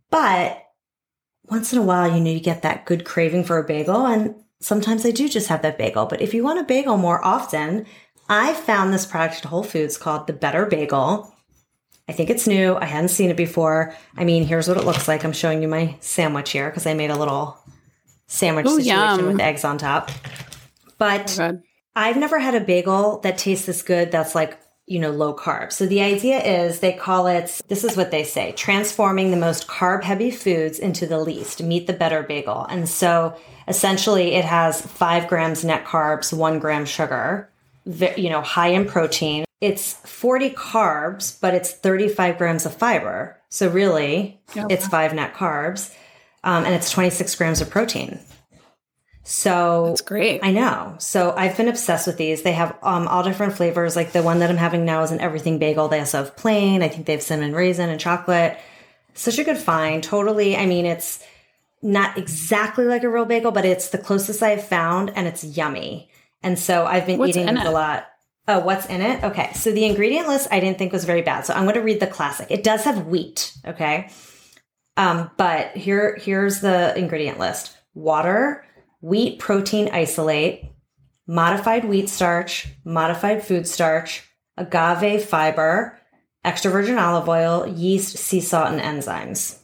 But 0.09 0.61
once 1.49 1.73
in 1.73 1.79
a 1.79 1.83
while, 1.83 2.13
you 2.13 2.21
know, 2.21 2.31
you 2.31 2.39
get 2.39 2.61
that 2.63 2.85
good 2.85 3.05
craving 3.05 3.43
for 3.43 3.57
a 3.57 3.63
bagel, 3.63 4.05
and 4.05 4.35
sometimes 4.59 5.05
I 5.05 5.11
do 5.11 5.29
just 5.29 5.47
have 5.47 5.61
that 5.61 5.77
bagel. 5.77 6.05
But 6.05 6.21
if 6.21 6.33
you 6.33 6.43
want 6.43 6.59
a 6.59 6.63
bagel 6.63 6.97
more 6.97 7.23
often, 7.23 7.85
I 8.27 8.53
found 8.53 8.93
this 8.93 9.05
product 9.05 9.37
at 9.37 9.45
Whole 9.45 9.63
Foods 9.63 9.97
called 9.97 10.27
the 10.27 10.33
Better 10.33 10.65
Bagel. 10.65 11.31
I 12.07 12.11
think 12.11 12.29
it's 12.29 12.47
new. 12.47 12.75
I 12.75 12.85
hadn't 12.85 13.09
seen 13.09 13.29
it 13.29 13.37
before. 13.37 13.95
I 14.15 14.25
mean, 14.25 14.45
here's 14.45 14.67
what 14.67 14.77
it 14.77 14.85
looks 14.85 15.07
like. 15.07 15.23
I'm 15.23 15.33
showing 15.33 15.61
you 15.61 15.67
my 15.67 15.95
sandwich 15.99 16.51
here 16.51 16.69
because 16.69 16.85
I 16.85 16.93
made 16.93 17.09
a 17.09 17.17
little 17.17 17.57
sandwich 18.27 18.67
Ooh, 18.67 18.81
situation 18.81 19.19
yum. 19.19 19.25
with 19.27 19.41
eggs 19.41 19.63
on 19.63 19.77
top. 19.77 20.11
But 20.97 21.37
oh, 21.39 21.51
Good. 21.51 21.63
I've 21.95 22.17
never 22.17 22.39
had 22.39 22.55
a 22.55 22.59
bagel 22.59 23.19
that 23.19 23.37
tastes 23.37 23.65
this 23.65 23.81
good 23.81 24.11
that's 24.11 24.35
like, 24.35 24.57
you 24.85 24.99
know, 24.99 25.11
low 25.11 25.33
carb. 25.35 25.71
So 25.71 25.85
the 25.85 26.01
idea 26.01 26.39
is 26.43 26.79
they 26.79 26.93
call 26.93 27.27
it, 27.27 27.61
this 27.69 27.83
is 27.83 27.97
what 27.97 28.11
they 28.11 28.23
say, 28.23 28.51
transforming 28.51 29.31
the 29.31 29.37
most 29.37 29.67
carb 29.67 30.03
heavy 30.03 30.29
foods 30.29 30.77
into 30.77 31.07
the 31.07 31.19
least. 31.19 31.63
Meet 31.63 31.87
the 31.87 31.93
better 31.93 32.21
bagel. 32.21 32.65
And 32.69 32.87
so 32.87 33.35
essentially 33.67 34.33
it 34.35 34.45
has 34.45 34.81
five 34.81 35.27
grams 35.27 35.63
net 35.63 35.85
carbs, 35.85 36.31
one 36.31 36.59
gram 36.59 36.85
sugar, 36.85 37.49
you 37.85 38.29
know, 38.29 38.41
high 38.41 38.67
in 38.69 38.85
protein. 38.85 39.45
It's 39.61 39.93
40 39.93 40.51
carbs, 40.51 41.39
but 41.39 41.53
it's 41.53 41.71
35 41.71 42.37
grams 42.37 42.65
of 42.65 42.75
fiber. 42.75 43.39
So 43.49 43.69
really, 43.69 44.39
Oh, 44.57 44.67
it's 44.69 44.87
five 44.87 45.13
net 45.13 45.33
carbs, 45.33 45.95
um, 46.43 46.65
and 46.65 46.75
it's 46.75 46.91
26 46.91 47.33
grams 47.35 47.61
of 47.61 47.69
protein. 47.69 48.19
So 49.27 49.87
it's 49.87 50.01
great. 50.01 50.41
I 50.43 50.51
know. 50.51 50.95
So 50.99 51.33
I've 51.35 51.57
been 51.57 51.67
obsessed 51.67 52.05
with 52.05 52.17
these. 52.17 52.43
They 52.43 52.51
have 52.51 52.77
um, 52.83 53.07
all 53.07 53.23
different 53.23 53.53
flavors. 53.53 53.95
Like 53.95 54.11
the 54.11 54.21
one 54.21 54.37
that 54.39 54.51
I'm 54.51 54.57
having 54.57 54.85
now 54.85 55.01
is 55.01 55.09
an 55.09 55.19
everything 55.19 55.57
bagel. 55.57 55.87
They 55.87 55.99
also 55.99 56.19
have 56.19 56.37
plain. 56.37 56.83
I 56.83 56.89
think 56.89 57.07
they 57.07 57.13
have 57.13 57.23
cinnamon 57.23 57.55
raisin 57.55 57.89
and 57.89 57.99
chocolate. 57.99 58.57
Such 59.15 59.39
a 59.39 59.43
good 59.43 59.57
find. 59.57 60.03
Totally. 60.03 60.55
I 60.55 60.67
mean, 60.67 60.85
it's 60.85 61.23
not 61.81 62.19
exactly 62.19 62.85
like 62.85 63.03
a 63.03 63.09
real 63.09 63.25
bagel, 63.25 63.51
but 63.51 63.65
it's 63.65 63.89
the 63.89 63.97
closest 63.97 64.43
I've 64.43 64.67
found, 64.67 65.11
and 65.15 65.27
it's 65.27 65.43
yummy. 65.43 66.09
And 66.43 66.59
so 66.59 66.85
I've 66.85 67.07
been 67.07 67.17
What's 67.17 67.31
eating 67.35 67.47
these 67.47 67.63
it? 67.63 67.67
a 67.67 67.71
lot. 67.71 68.07
Oh, 68.47 68.59
what's 68.59 68.85
in 68.85 69.01
it? 69.01 69.23
Okay. 69.23 69.51
So 69.53 69.71
the 69.71 69.85
ingredient 69.85 70.27
list 70.27 70.49
I 70.51 70.59
didn't 70.59 70.77
think 70.77 70.93
was 70.93 71.03
very 71.03 71.23
bad. 71.23 71.47
So 71.47 71.53
I'm 71.55 71.63
going 71.63 71.73
to 71.73 71.81
read 71.81 71.99
the 71.99 72.05
classic. 72.05 72.51
It 72.51 72.63
does 72.63 72.83
have 72.83 73.07
wheat. 73.07 73.57
Okay. 73.65 74.11
Um, 74.97 75.31
but 75.35 75.75
here, 75.75 76.15
here's 76.21 76.61
the 76.61 76.95
ingredient 76.95 77.39
list: 77.39 77.75
water, 77.95 78.63
wheat 79.05 79.37
protein 79.37 79.87
isolate, 79.93 80.65
modified 81.27 81.85
wheat 81.85 82.09
starch, 82.09 82.67
modified 82.83 83.45
food 83.45 83.67
starch, 83.67 84.27
agave 84.57 85.23
fiber, 85.23 85.99
extra 86.43 86.71
virgin 86.71 86.97
olive 86.97 87.29
oil, 87.29 87.67
yeast, 87.67 88.17
sea 88.17 88.41
salt, 88.41 88.73
and 88.73 88.81
enzymes. 88.81 89.59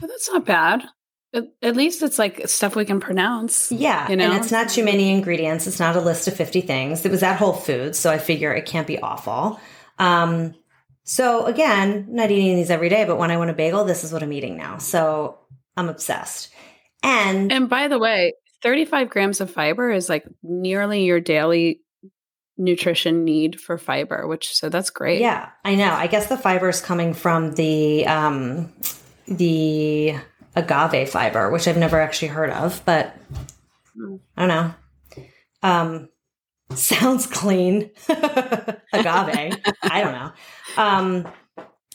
But 0.00 0.06
that's 0.08 0.30
not 0.32 0.46
bad. 0.46 0.84
At, 1.32 1.44
at 1.60 1.74
least 1.74 2.02
it's 2.02 2.16
like 2.16 2.48
stuff 2.48 2.76
we 2.76 2.84
can 2.84 3.00
pronounce. 3.00 3.72
Yeah, 3.72 4.08
You 4.08 4.16
know? 4.16 4.30
and 4.30 4.34
it's 4.34 4.52
not 4.52 4.68
too 4.68 4.84
many 4.84 5.10
ingredients. 5.10 5.66
It's 5.66 5.80
not 5.80 5.96
a 5.96 6.00
list 6.00 6.28
of 6.28 6.36
50 6.36 6.60
things. 6.60 7.04
It 7.04 7.10
was 7.10 7.24
at 7.24 7.36
Whole 7.36 7.52
Foods, 7.52 7.98
so 7.98 8.12
I 8.12 8.18
figure 8.18 8.52
it 8.52 8.64
can't 8.64 8.86
be 8.86 9.00
awful. 9.00 9.58
Um, 9.98 10.54
so 11.02 11.46
again, 11.46 12.06
not 12.10 12.30
eating 12.30 12.54
these 12.54 12.70
every 12.70 12.90
day, 12.90 13.06
but 13.06 13.18
when 13.18 13.32
I 13.32 13.38
want 13.38 13.50
a 13.50 13.54
bagel, 13.54 13.84
this 13.84 14.04
is 14.04 14.12
what 14.12 14.22
I'm 14.22 14.32
eating 14.32 14.56
now. 14.56 14.78
So 14.78 15.40
I'm 15.76 15.88
obsessed. 15.88 16.53
And 17.04 17.52
And 17.52 17.68
by 17.68 17.88
the 17.88 17.98
way, 17.98 18.34
35 18.62 19.10
grams 19.10 19.40
of 19.40 19.50
fiber 19.50 19.90
is 19.90 20.08
like 20.08 20.24
nearly 20.42 21.04
your 21.04 21.20
daily 21.20 21.80
nutrition 22.56 23.24
need 23.24 23.60
for 23.60 23.78
fiber, 23.78 24.26
which 24.26 24.54
so 24.54 24.68
that's 24.68 24.90
great. 24.90 25.20
Yeah, 25.20 25.50
I 25.64 25.74
know. 25.74 25.92
I 25.92 26.06
guess 26.06 26.28
the 26.28 26.38
fiber 26.38 26.68
is 26.68 26.80
coming 26.80 27.14
from 27.14 27.52
the 27.52 28.06
um 28.06 28.72
the 29.26 30.14
agave 30.56 31.10
fiber, 31.10 31.50
which 31.50 31.68
I've 31.68 31.76
never 31.76 32.00
actually 32.00 32.28
heard 32.28 32.50
of, 32.50 32.82
but 32.84 33.16
I 34.36 34.46
don't 34.46 34.48
know. 34.48 34.74
Um, 35.62 36.08
sounds 36.74 37.26
clean. 37.26 37.90
agave. 38.08 39.58
I 39.82 40.00
don't 40.02 40.12
know. 40.12 40.32
Um, 40.76 41.28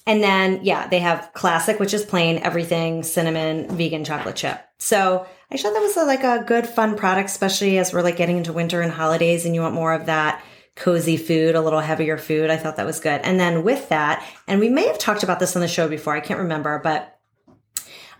and 0.05 0.23
then, 0.23 0.62
yeah, 0.63 0.88
they 0.88 0.99
have 0.99 1.31
classic, 1.33 1.79
which 1.79 1.93
is 1.93 2.03
plain, 2.03 2.39
everything, 2.39 3.03
cinnamon, 3.03 3.75
vegan 3.75 4.03
chocolate 4.03 4.35
chip. 4.35 4.59
So 4.77 5.27
I 5.51 5.57
thought 5.57 5.73
that 5.73 5.81
was 5.81 5.97
a, 5.97 6.05
like 6.05 6.23
a 6.23 6.43
good, 6.45 6.67
fun 6.67 6.95
product, 6.95 7.29
especially 7.29 7.77
as 7.77 7.93
we're 7.93 8.01
like 8.01 8.17
getting 8.17 8.38
into 8.38 8.53
winter 8.53 8.81
and 8.81 8.91
holidays 8.91 9.45
and 9.45 9.53
you 9.53 9.62
want 9.62 9.75
more 9.75 9.93
of 9.93 10.05
that 10.07 10.43
cozy 10.75 11.17
food, 11.17 11.55
a 11.55 11.62
little 11.62 11.81
heavier 11.81 12.17
food. 12.17 12.49
I 12.49 12.57
thought 12.57 12.77
that 12.77 12.85
was 12.85 12.99
good. 12.99 13.21
And 13.21 13.39
then 13.39 13.63
with 13.63 13.89
that, 13.89 14.25
and 14.47 14.59
we 14.59 14.69
may 14.69 14.88
have 14.88 14.97
talked 14.97 15.23
about 15.23 15.39
this 15.39 15.55
on 15.55 15.62
the 15.62 15.67
show 15.67 15.88
before, 15.88 16.15
I 16.15 16.21
can't 16.21 16.39
remember, 16.39 16.79
but 16.83 17.19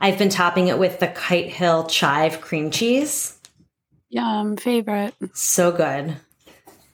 I've 0.02 0.18
been 0.18 0.30
topping 0.30 0.68
it 0.68 0.78
with 0.78 1.00
the 1.00 1.08
Kite 1.08 1.50
Hill 1.50 1.86
chive 1.86 2.42
cream 2.42 2.72
cheese. 2.72 3.38
Yum, 4.10 4.58
favorite. 4.58 5.14
So 5.34 5.72
good. 5.72 6.18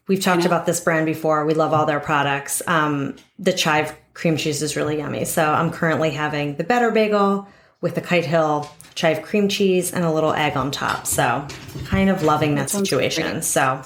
We've 0.07 0.21
talked 0.21 0.45
about 0.45 0.65
this 0.65 0.79
brand 0.79 1.05
before. 1.05 1.45
We 1.45 1.55
love 1.55 1.73
all 1.73 1.85
their 1.85 1.99
products. 1.99 2.61
Um, 2.67 3.15
the 3.39 3.53
chive 3.53 3.95
cream 4.15 4.37
cheese 4.37 4.63
is 4.63 4.75
really 4.75 4.97
yummy. 4.97 5.25
So 5.25 5.43
I'm 5.43 5.69
currently 5.69 6.09
having 6.09 6.55
the 6.55 6.63
better 6.63 6.89
bagel 6.89 7.47
with 7.81 7.93
the 7.93 8.01
Kite 8.01 8.25
Hill 8.25 8.67
chive 8.95 9.21
cream 9.21 9.47
cheese 9.47 9.93
and 9.93 10.03
a 10.03 10.11
little 10.11 10.33
egg 10.33 10.57
on 10.57 10.71
top. 10.71 11.05
So 11.05 11.45
kind 11.85 12.09
of 12.09 12.23
loving 12.23 12.55
that, 12.55 12.69
that 12.69 12.77
situation. 12.77 13.29
Great. 13.29 13.43
So 13.43 13.83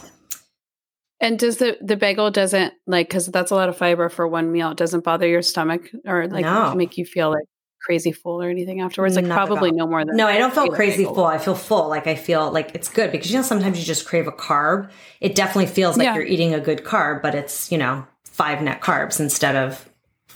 and 1.20 1.38
does 1.38 1.58
the 1.58 1.78
the 1.82 1.98
bagel 1.98 2.32
doesn't 2.32 2.74
like 2.88 3.10
because 3.10 3.26
that's 3.26 3.52
a 3.52 3.56
lot 3.56 3.68
of 3.68 3.76
fiber 3.76 4.08
for 4.08 4.26
one 4.26 4.52
meal? 4.54 4.72
It 4.72 4.78
doesn't 4.78 5.04
bother 5.04 5.28
your 5.28 5.42
stomach 5.42 5.90
or 6.06 6.28
like 6.28 6.46
no. 6.46 6.74
make 6.76 6.98
you 6.98 7.06
feel 7.06 7.32
like 7.32 7.44
crazy 7.82 8.12
full 8.12 8.42
or 8.42 8.50
anything 8.50 8.82
afterwards? 8.82 9.16
Like 9.16 9.26
Not 9.26 9.36
probably 9.36 9.72
no 9.72 9.88
more 9.88 10.06
than 10.06 10.16
no. 10.16 10.28
I 10.28 10.38
don't 10.38 10.54
feel 10.54 10.68
crazy 10.68 11.06
full. 11.06 11.26
I 11.26 11.40
feel 11.40 11.56
full. 11.56 11.90
Like 11.90 12.08
I 12.08 12.16
feel 12.16 12.52
like 12.52 12.76
it's 12.76 12.88
good 12.88 13.12
because 13.12 13.32
you 13.32 13.38
know 13.38 13.44
sometimes 13.44 13.80
you 13.80 13.86
just 13.86 14.06
crave 14.06 14.28
a 14.28 14.32
carb. 14.32 14.92
It 15.20 15.36
definitely 15.36 15.68
feels 15.68 15.98
like 15.98 16.06
yeah. 16.06 16.16
you're 16.16 16.24
eating 16.24 16.54
a 16.54 16.60
good 16.60 16.84
carb, 16.84 17.22
but 17.22 17.36
it's 17.36 17.72
you 17.72 17.78
know 17.78 18.06
five 18.24 18.62
net 18.62 18.82
carbs 18.82 19.20
instead 19.20 19.56
of 19.56 19.89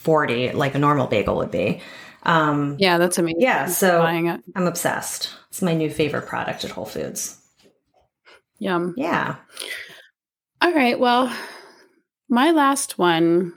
forty 0.04 0.52
like 0.52 0.76
a 0.76 0.80
normal 0.80 1.08
bagel 1.08 1.38
would 1.38 1.52
be. 1.52 1.82
Um, 2.24 2.78
yeah, 2.80 2.98
that's 2.98 3.18
amazing. 3.18 3.42
Yeah, 3.42 3.68
so 3.68 4.02
I'm 4.02 4.42
obsessed. 4.56 5.30
It's 5.50 5.62
my 5.62 5.74
new 5.74 5.90
favorite 5.90 6.26
product 6.26 6.64
at 6.64 6.72
Whole 6.72 6.86
Foods. 6.86 7.40
Yum. 8.60 8.94
Yeah. 8.98 9.36
All 10.62 10.74
right. 10.74 10.98
Well, 11.00 11.34
my 12.30 12.52
last 12.52 12.98
one 12.98 13.54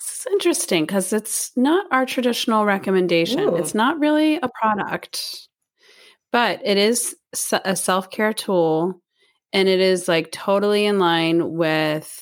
is 0.00 0.26
interesting 0.32 0.84
because 0.84 1.12
it's 1.12 1.52
not 1.56 1.86
our 1.92 2.04
traditional 2.04 2.64
recommendation. 2.64 3.40
Ooh. 3.40 3.56
It's 3.56 3.74
not 3.74 4.00
really 4.00 4.36
a 4.42 4.48
product, 4.48 5.48
but 6.32 6.60
it 6.64 6.76
is 6.76 7.14
a 7.52 7.76
self 7.76 8.10
care 8.10 8.32
tool. 8.32 9.00
And 9.52 9.68
it 9.68 9.80
is 9.80 10.08
like 10.08 10.32
totally 10.32 10.86
in 10.86 10.98
line 10.98 11.52
with 11.52 12.21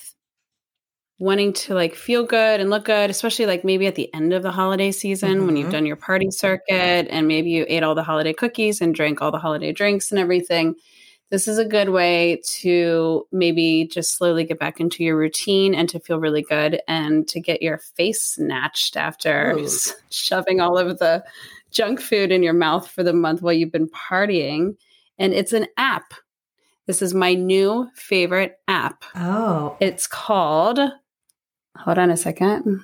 wanting 1.21 1.53
to 1.53 1.73
like 1.73 1.95
feel 1.95 2.25
good 2.25 2.59
and 2.59 2.69
look 2.69 2.85
good, 2.85 3.09
especially 3.09 3.45
like 3.45 3.63
maybe 3.63 3.87
at 3.87 3.95
the 3.95 4.13
end 4.13 4.33
of 4.33 4.43
the 4.43 4.51
holiday 4.51 4.91
season 4.91 5.37
mm-hmm. 5.37 5.45
when 5.45 5.55
you've 5.55 5.67
mm-hmm. 5.67 5.73
done 5.73 5.85
your 5.85 5.95
party 5.95 6.29
circuit 6.31 7.07
and 7.09 7.27
maybe 7.27 7.51
you 7.51 7.65
ate 7.69 7.83
all 7.83 7.95
the 7.95 8.03
holiday 8.03 8.33
cookies 8.33 8.81
and 8.81 8.93
drank 8.93 9.21
all 9.21 9.31
the 9.31 9.39
holiday 9.39 9.71
drinks 9.71 10.11
and 10.11 10.19
everything 10.19 10.75
this 11.31 11.47
is 11.47 11.57
a 11.57 11.65
good 11.65 11.89
way 11.89 12.41
to 12.59 13.25
maybe 13.31 13.87
just 13.89 14.17
slowly 14.17 14.43
get 14.43 14.59
back 14.59 14.81
into 14.81 15.01
your 15.01 15.15
routine 15.15 15.73
and 15.73 15.87
to 15.87 15.99
feel 15.99 16.19
really 16.19 16.41
good 16.41 16.81
and 16.89 17.25
to 17.29 17.39
get 17.39 17.61
your 17.61 17.77
face 17.77 18.21
snatched 18.21 18.97
after 18.97 19.57
shoving 20.09 20.59
all 20.59 20.77
of 20.77 20.99
the 20.99 21.23
junk 21.71 22.01
food 22.01 22.33
in 22.33 22.43
your 22.43 22.53
mouth 22.53 22.85
for 22.85 23.01
the 23.01 23.13
month 23.13 23.41
while 23.41 23.53
you've 23.53 23.71
been 23.71 23.89
partying. 23.89 24.75
And 25.17 25.33
it's 25.33 25.53
an 25.53 25.67
app. 25.77 26.13
This 26.85 27.01
is 27.01 27.13
my 27.13 27.33
new 27.33 27.89
favorite 27.95 28.57
app. 28.67 29.05
Oh. 29.15 29.77
It's 29.79 30.07
called, 30.07 30.79
hold 31.77 31.97
on 31.97 32.11
a 32.11 32.17
second. 32.17 32.83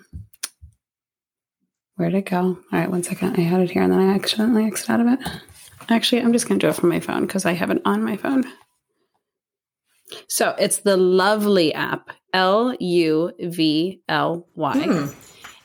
Where'd 1.95 2.13
it 2.13 2.25
go? 2.25 2.37
All 2.37 2.59
right, 2.71 2.91
one 2.91 3.03
second. 3.03 3.37
I 3.37 3.41
had 3.41 3.61
it 3.61 3.71
here 3.71 3.81
and 3.81 3.91
then 3.91 3.99
I 3.99 4.13
accidentally 4.13 4.65
exited 4.65 4.91
out 4.91 5.01
of 5.01 5.07
it. 5.07 5.19
Actually, 5.89 6.21
I'm 6.21 6.33
just 6.33 6.47
going 6.47 6.59
to 6.59 6.65
do 6.65 6.69
it 6.69 6.75
from 6.75 6.89
my 6.89 6.99
phone 6.99 7.25
because 7.25 7.45
I 7.45 7.53
have 7.53 7.71
it 7.71 7.81
on 7.85 8.03
my 8.03 8.17
phone. 8.17 8.43
So 10.27 10.55
it's 10.59 10.79
the 10.79 10.97
Luvly 10.97 11.73
app, 11.73 12.11
L 12.33 12.75
U 12.79 13.31
V 13.39 14.01
L 14.07 14.47
Y. 14.55 14.75
Mm. 14.75 15.15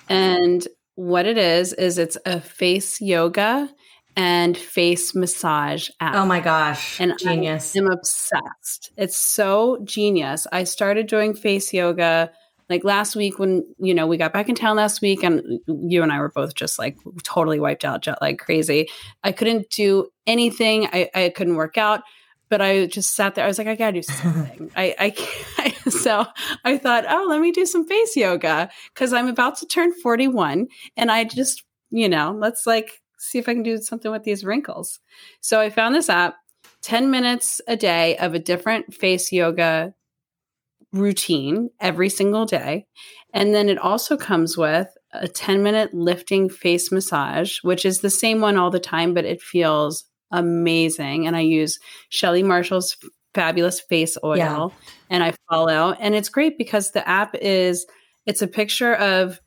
And 0.09 0.69
what 0.95 1.27
it 1.27 1.39
is, 1.39 1.73
is 1.75 1.99
it's 1.99 2.19
a 2.27 2.41
face 2.41 3.01
yoga 3.01 3.69
and 4.17 4.57
face 4.57 5.15
massage 5.15 5.89
app. 6.01 6.15
Oh 6.15 6.27
my 6.27 6.41
gosh. 6.41 7.01
And 7.01 7.19
genius. 7.19 7.75
I'm 7.77 7.91
obsessed. 7.91 8.93
It's 8.97 9.17
so 9.17 9.79
genius. 9.85 10.47
I 10.53 10.65
started 10.65 11.07
doing 11.07 11.35
face 11.35 11.73
yoga 11.73 12.31
like 12.73 12.85
last 12.85 13.15
week 13.15 13.39
when 13.39 13.63
you 13.79 13.95
know 13.95 14.07
we 14.07 14.17
got 14.17 14.33
back 14.33 14.49
in 14.49 14.55
town 14.55 14.77
last 14.77 15.03
week 15.03 15.23
and 15.23 15.61
you 15.67 16.03
and 16.03 16.11
i 16.11 16.19
were 16.19 16.31
both 16.31 16.55
just 16.55 16.79
like 16.79 16.97
totally 17.23 17.61
wiped 17.61 17.85
out 17.85 18.03
jet 18.03 18.19
like 18.23 18.39
crazy. 18.39 18.89
I 19.23 19.33
couldn't 19.33 19.69
do 19.71 20.09
anything. 20.27 20.87
I, 20.87 21.11
I 21.15 21.29
couldn't 21.29 21.57
work 21.57 21.77
out 21.77 22.03
but 22.49 22.61
i 22.61 22.85
just 22.87 23.15
sat 23.15 23.35
there. 23.35 23.45
I 23.45 23.49
was 23.49 23.59
like 23.59 23.67
i 23.67 23.75
gotta 23.75 23.93
do 23.93 24.03
something. 24.03 24.71
I, 24.77 24.95
I, 24.99 25.15
I 25.59 25.91
so 25.91 26.27
i 26.65 26.79
thought 26.79 27.05
oh 27.09 27.27
let 27.29 27.41
me 27.41 27.53
do 27.53 27.67
some 27.67 27.87
face 27.87 28.17
yoga 28.17 28.71
because 28.95 29.13
i'm 29.13 29.29
about 29.29 29.59
to 29.59 29.67
turn 29.67 29.93
41 29.93 30.69
and 30.97 31.11
i 31.11 31.25
just 31.25 31.65
you 31.91 32.09
know 32.09 32.37
let's 32.39 32.67
like 32.67 33.03
see 33.19 33.39
if 33.39 33.49
i 33.49 33.55
can 33.55 33.63
do 33.63 33.79
something 33.79 34.11
with 34.11 34.25
these 34.25 34.45
wrinkles. 34.45 35.01
So 35.41 35.61
i 35.61 35.71
found 35.71 35.95
this 35.95 36.09
app 36.09 36.37
10 36.83 37.11
minutes 37.11 37.61
a 37.69 37.77
day 37.77 38.17
of 38.19 38.35
a 38.35 38.39
different 38.39 38.93
face 38.93 39.31
yoga 39.33 39.95
routine 40.93 41.71
every 41.81 42.09
single 42.09 42.45
day. 42.45 42.87
And 43.33 43.55
then 43.55 43.69
it 43.69 43.79
also 43.79 44.17
comes 44.17 44.57
with 44.57 44.89
a 45.13 45.29
10 45.29 45.63
minute 45.63 45.93
lifting 45.95 46.49
face 46.49 46.93
massage, 46.93 47.59
which 47.63 47.85
is 47.85 48.01
the 48.01 48.11
same 48.11 48.41
one 48.41 48.57
all 48.57 48.71
the 48.71 48.81
time, 48.81 49.15
but 49.15 49.25
it 49.25 49.43
feels 49.43 50.05
amazing. 50.31 51.27
And 51.27 51.37
I 51.37 51.41
use 51.41 51.79
Shelly 52.09 52.43
Marshall's 52.43 52.97
fabulous 53.35 53.81
face 53.81 54.19
oil 54.23 54.37
yeah. 54.37 54.69
and 55.09 55.23
I 55.23 55.35
follow. 55.51 55.93
And 55.93 56.15
it's 56.15 56.29
great 56.29 56.59
because 56.59 56.91
the 56.91 57.07
app 57.07 57.35
is, 57.35 57.87
it's 58.27 58.43
a 58.43 58.47
picture 58.47 58.95
of, 58.95 59.41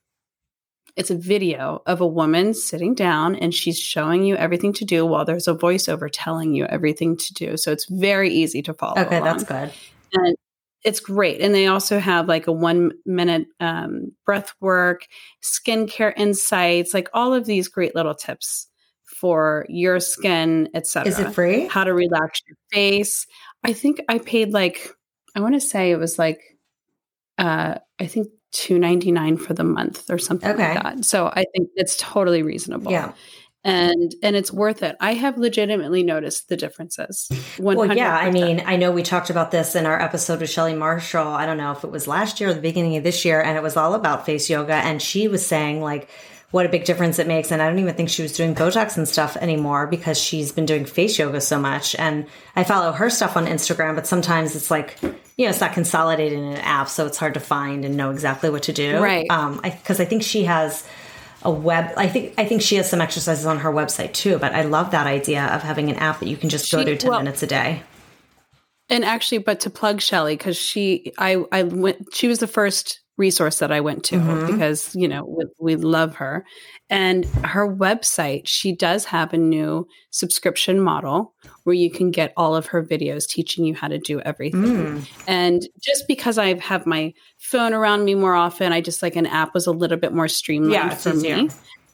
it's 0.95 1.11
a 1.11 1.17
video 1.17 1.81
of 1.85 1.99
a 1.99 2.07
woman 2.07 2.53
sitting 2.53 2.95
down 2.95 3.35
and 3.35 3.53
she's 3.53 3.77
showing 3.77 4.23
you 4.23 4.35
everything 4.37 4.71
to 4.73 4.85
do 4.85 5.05
while 5.05 5.25
there's 5.25 5.47
a 5.47 5.53
voiceover 5.53 6.09
telling 6.11 6.53
you 6.53 6.65
everything 6.65 7.17
to 7.17 7.33
do. 7.33 7.57
So 7.57 7.71
it's 7.71 7.85
very 7.89 8.29
easy 8.33 8.61
to 8.63 8.73
follow. 8.73 9.01
Okay, 9.01 9.17
along. 9.17 9.23
that's 9.25 9.43
good. 9.43 9.73
And 10.13 10.37
it's 10.85 10.99
great. 10.99 11.41
And 11.41 11.53
they 11.53 11.65
also 11.65 11.99
have 11.99 12.27
like 12.27 12.47
a 12.47 12.51
one 12.51 12.91
minute 13.05 13.47
um, 13.59 14.11
breath 14.25 14.53
work, 14.61 15.07
skincare 15.43 16.13
insights, 16.15 16.93
like 16.93 17.09
all 17.11 17.33
of 17.33 17.45
these 17.45 17.67
great 17.67 17.95
little 17.95 18.13
tips 18.13 18.67
for 19.05 19.65
your 19.67 19.99
skin, 19.99 20.69
etc. 20.75 21.09
Is 21.09 21.19
it 21.19 21.33
free? 21.33 21.67
How 21.67 21.83
to 21.83 21.93
relax 21.93 22.39
your 22.47 22.57
face. 22.71 23.25
I 23.63 23.73
think 23.73 23.99
I 24.07 24.19
paid 24.19 24.53
like, 24.53 24.91
I 25.35 25.39
want 25.39 25.55
to 25.55 25.59
say 25.59 25.89
it 25.89 25.97
was 25.97 26.19
like, 26.19 26.39
uh, 27.39 27.79
I 27.99 28.05
think 28.05 28.27
two 28.51 28.77
ninety 28.79 29.11
nine 29.11 29.37
for 29.37 29.53
the 29.53 29.63
month 29.63 30.09
or 30.09 30.17
something 30.17 30.49
okay. 30.51 30.75
like 30.75 30.83
that. 30.83 31.05
So 31.05 31.27
I 31.27 31.45
think 31.53 31.69
it's 31.75 31.97
totally 31.97 32.43
reasonable. 32.43 32.91
Yeah 32.91 33.11
and 33.65 34.13
and 34.21 34.35
it's 34.35 34.53
worth 34.53 34.83
it. 34.83 34.95
I 35.01 35.15
have 35.15 35.37
legitimately 35.39 36.03
noticed 36.03 36.47
the 36.47 36.55
differences. 36.55 37.27
100%. 37.57 37.75
Well, 37.75 37.97
yeah, 37.97 38.15
I 38.15 38.29
mean, 38.29 38.61
I 38.65 38.75
know 38.75 38.91
we 38.91 39.01
talked 39.01 39.31
about 39.31 39.49
this 39.49 39.75
in 39.75 39.87
our 39.87 39.99
episode 39.99 40.39
with 40.39 40.51
Shelly 40.51 40.75
Marshall. 40.75 41.27
I 41.27 41.47
don't 41.47 41.57
know 41.57 41.71
if 41.71 41.83
it 41.83 41.89
was 41.89 42.07
last 42.07 42.39
year 42.39 42.51
or 42.51 42.53
the 42.53 42.61
beginning 42.61 42.95
of 42.95 43.03
this 43.03 43.25
year, 43.25 43.41
and 43.41 43.57
it 43.57 43.63
was 43.63 43.75
all 43.75 43.95
about 43.95 44.25
face 44.25 44.49
yoga, 44.51 44.75
and 44.75 45.01
she 45.01 45.27
was 45.27 45.43
saying 45.43 45.81
like 45.81 46.07
what 46.51 46.65
a 46.65 46.69
big 46.69 46.85
difference 46.85 47.17
it 47.19 47.27
makes. 47.27 47.51
And 47.51 47.61
I 47.61 47.67
don't 47.67 47.79
even 47.79 47.95
think 47.95 48.07
she 48.07 48.21
was 48.21 48.31
doing 48.31 48.55
Botox 48.55 48.95
and 48.95 49.07
stuff 49.07 49.35
anymore 49.35 49.87
because 49.87 50.17
she's 50.17 50.51
been 50.53 50.65
doing 50.65 50.85
face 50.85 51.17
yoga 51.17 51.41
so 51.41 51.59
much. 51.59 51.95
And 51.95 52.27
I 52.55 52.63
follow 52.63 52.93
her 52.93 53.09
stuff 53.09 53.35
on 53.35 53.45
Instagram, 53.47 53.95
but 53.95 54.07
sometimes 54.07 54.55
it's 54.55 54.71
like, 54.71 54.97
you 55.01 55.45
know, 55.45 55.49
it's 55.49 55.59
not 55.59 55.73
consolidated 55.73 56.37
in 56.37 56.45
an 56.45 56.57
app, 56.57 56.87
so 56.87 57.07
it's 57.07 57.17
hard 57.17 57.33
to 57.33 57.41
find 57.41 57.83
and 57.83 57.97
know 57.97 58.11
exactly 58.11 58.49
what 58.49 58.63
to 58.63 58.73
do. 58.73 58.99
Right. 58.99 59.25
Um, 59.29 59.59
because 59.61 59.99
I, 59.99 60.03
I 60.03 60.05
think 60.05 60.23
she 60.23 60.43
has 60.43 60.85
a 61.45 61.51
web 61.51 61.93
i 61.95 62.07
think 62.07 62.33
i 62.37 62.43
think 62.43 62.61
she 62.61 62.75
has 62.75 62.89
some 62.89 62.99
exercises 62.99 63.45
on 63.45 63.59
her 63.59 63.71
website 63.71 64.11
too 64.13 64.37
but 64.39 64.53
i 64.53 64.63
love 64.63 64.91
that 64.91 65.07
idea 65.07 65.45
of 65.45 65.61
having 65.61 65.89
an 65.89 65.95
app 65.95 66.19
that 66.19 66.27
you 66.27 66.35
can 66.35 66.49
just 66.49 66.67
she, 66.67 66.75
go 66.75 66.83
to 66.83 66.97
10 66.97 67.09
well, 67.09 67.19
minutes 67.19 67.41
a 67.43 67.47
day. 67.47 67.81
And 68.89 69.05
actually 69.05 69.37
but 69.37 69.61
to 69.61 69.69
plug 69.69 70.01
shelly 70.01 70.35
because 70.35 70.57
she 70.57 71.13
i 71.17 71.43
i 71.51 71.63
went 71.63 72.13
she 72.13 72.27
was 72.27 72.39
the 72.39 72.47
first 72.47 72.99
resource 73.17 73.59
that 73.59 73.71
I 73.71 73.79
went 73.79 74.03
to 74.05 74.17
mm-hmm. 74.17 74.51
because, 74.51 74.93
you 74.95 75.07
know, 75.07 75.23
we, 75.23 75.45
we, 75.59 75.75
love 75.75 76.15
her. 76.15 76.45
And 76.89 77.25
her 77.43 77.67
website, 77.67 78.43
she 78.45 78.75
does 78.75 79.05
have 79.05 79.33
a 79.33 79.37
new 79.37 79.87
subscription 80.09 80.81
model 80.81 81.33
where 81.63 81.75
you 81.75 81.89
can 81.89 82.11
get 82.11 82.33
all 82.35 82.55
of 82.55 82.65
her 82.67 82.83
videos 82.83 83.27
teaching 83.27 83.63
you 83.65 83.73
how 83.73 83.87
to 83.87 83.97
do 83.97 84.19
everything. 84.21 84.61
Mm. 84.61 85.09
And 85.27 85.65
just 85.81 86.07
because 86.07 86.37
I 86.37 86.59
have 86.59 86.85
my 86.85 87.13
phone 87.37 87.73
around 87.73 88.03
me 88.03 88.15
more 88.15 88.35
often, 88.35 88.73
I 88.73 88.81
just 88.81 89.01
like 89.01 89.15
an 89.15 89.27
app 89.27 89.53
was 89.53 89.65
a 89.65 89.71
little 89.71 89.97
bit 89.97 90.13
more 90.13 90.27
streamlined 90.27 90.73
yeah, 90.73 90.89
for 90.89 91.13
me. 91.13 91.49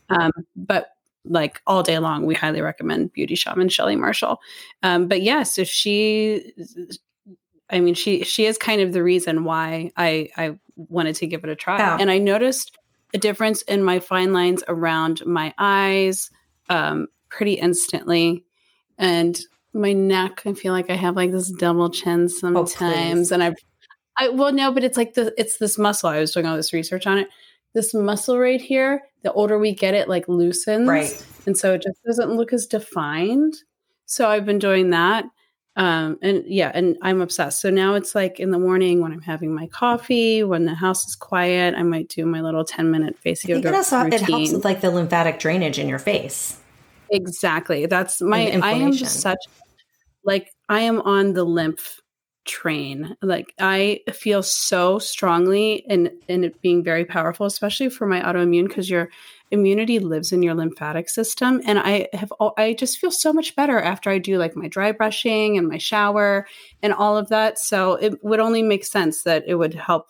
Um, 0.10 0.32
but 0.56 0.88
like 1.26 1.62
all 1.68 1.84
day 1.84 2.00
long. 2.00 2.26
We 2.26 2.34
highly 2.34 2.62
recommend 2.62 3.14
Beauty 3.14 3.36
Shaman 3.36 3.70
Shelly 3.70 3.96
Marshall. 3.96 4.40
Um, 4.84 5.08
but 5.08 5.22
yes, 5.22 5.58
if 5.58 5.68
she, 5.68 6.54
I 7.70 7.80
mean, 7.80 7.94
she 7.94 8.24
she 8.24 8.46
is 8.46 8.58
kind 8.58 8.82
of 8.82 8.94
the 8.94 9.04
reason 9.04 9.44
why 9.44 9.92
I 9.96 10.30
I 10.36 10.58
wanted 10.90 11.16
to 11.16 11.28
give 11.28 11.44
it 11.44 11.50
a 11.50 11.56
try, 11.56 11.78
Yeah. 11.78 11.98
and 12.00 12.10
I 12.12 12.18
noticed 12.18 12.78
a 13.14 13.18
difference 13.18 13.62
in 13.64 13.84
my 13.84 14.00
fine 14.00 14.32
lines 14.34 14.64
around 14.68 15.26
my 15.26 15.54
eyes 15.58 16.30
um, 16.70 17.08
pretty 17.30 17.54
instantly, 17.54 18.44
and 18.98 19.40
my 19.74 19.94
neck. 19.94 20.44
I 20.46 20.54
feel 20.54 20.74
like 20.74 20.90
I 20.90 20.96
have 20.96 21.16
like 21.16 21.32
this 21.32 21.50
double 21.52 21.90
chin 21.90 22.30
sometimes, 22.30 23.32
and 23.32 23.42
I've 23.44 23.56
I 24.18 24.30
well 24.30 24.52
no, 24.54 24.72
but 24.72 24.84
it's 24.84 24.98
like 24.98 25.14
the 25.14 25.34
it's 25.38 25.58
this 25.58 25.78
muscle. 25.78 26.10
I 26.10 26.20
was 26.20 26.32
doing 26.32 26.46
all 26.46 26.56
this 26.56 26.74
research 26.74 27.08
on 27.08 27.18
it. 27.18 27.28
This 27.74 27.94
muscle 27.94 28.38
right 28.38 28.60
here, 28.62 29.02
the 29.24 29.32
older 29.32 29.58
we 29.58 29.74
get, 29.74 29.94
it 29.94 30.10
like 30.10 30.28
loosens, 30.28 30.88
Right. 30.90 31.26
and 31.46 31.58
so 31.58 31.74
it 31.74 31.82
just 31.82 32.04
doesn't 32.06 32.32
look 32.34 32.52
as 32.52 32.66
defined. 32.66 33.54
So 34.06 34.28
I've 34.30 34.46
been 34.46 34.60
doing 34.60 34.90
that, 34.90 35.24
um, 35.78 36.18
and 36.22 36.44
yeah, 36.46 36.72
and 36.74 36.98
I'm 37.02 37.22
obsessed. 37.22 37.62
So 37.62 37.70
now 37.70 37.94
it's 37.94 38.14
like 38.14 38.40
in 38.40 38.52
the 38.52 38.60
morning 38.60 39.00
when 39.02 39.14
I'm 39.14 39.22
having 39.22 39.56
my 39.56 39.68
coffee, 39.68 40.44
when 40.44 40.66
the 40.66 40.76
house 40.76 41.08
is 41.08 41.16
quiet, 41.16 41.76
I 41.76 41.84
might 41.84 42.10
do 42.10 42.26
my 42.26 42.42
little 42.42 42.66
ten 42.66 42.92
minute 42.92 43.18
face 43.18 43.46
yoga 43.46 43.70
it 43.70 43.76
also 43.76 44.04
routine. 44.04 44.14
it 44.14 44.22
helps 44.22 44.52
with 44.54 44.66
like 44.66 44.82
the 44.82 44.92
lymphatic 44.92 45.40
drainage 45.40 45.80
in 45.80 45.88
your 45.88 46.00
face. 46.00 46.60
Exactly. 47.10 47.86
That's 47.86 48.22
my 48.22 48.52
I 48.62 48.74
am 48.74 48.92
just 48.92 49.22
such 49.22 49.40
like 50.24 50.52
I 50.68 50.82
am 50.82 51.02
on 51.02 51.34
the 51.34 51.46
lymph 51.46 52.02
train. 52.46 53.16
Like 53.22 53.54
I 53.60 54.02
feel 54.12 54.44
so 54.44 55.00
strongly 55.00 55.86
in 55.88 56.12
in 56.28 56.44
it 56.44 56.62
being 56.62 56.84
very 56.84 57.06
powerful, 57.06 57.46
especially 57.46 57.90
for 57.90 58.06
my 58.06 58.22
autoimmune 58.22 58.68
because 58.68 58.90
your 58.90 59.10
immunity 59.52 60.00
lives 60.00 60.32
in 60.32 60.42
your 60.42 60.56
lymphatic 60.56 61.10
system 61.10 61.62
and 61.66 61.78
I 61.78 62.08
have 62.14 62.32
al- 62.40 62.54
I 62.58 62.74
just 62.74 62.98
feel 62.98 63.12
so 63.12 63.34
much 63.34 63.56
better 63.56 63.80
after 63.80 64.10
I 64.10 64.18
do 64.18 64.38
like 64.38 64.56
my 64.56 64.68
dry 64.68 64.92
brushing 64.92 65.58
and 65.58 65.68
my 65.68 65.78
shower 65.78 66.48
and 66.82 66.94
all 66.94 67.18
of 67.18 67.30
that. 67.30 67.60
So 67.60 67.94
it 67.94 68.24
would 68.24 68.40
only 68.40 68.64
make 68.64 68.86
sense 68.86 69.24
that 69.24 69.44
it 69.46 69.56
would 69.56 69.74
help 69.74 70.08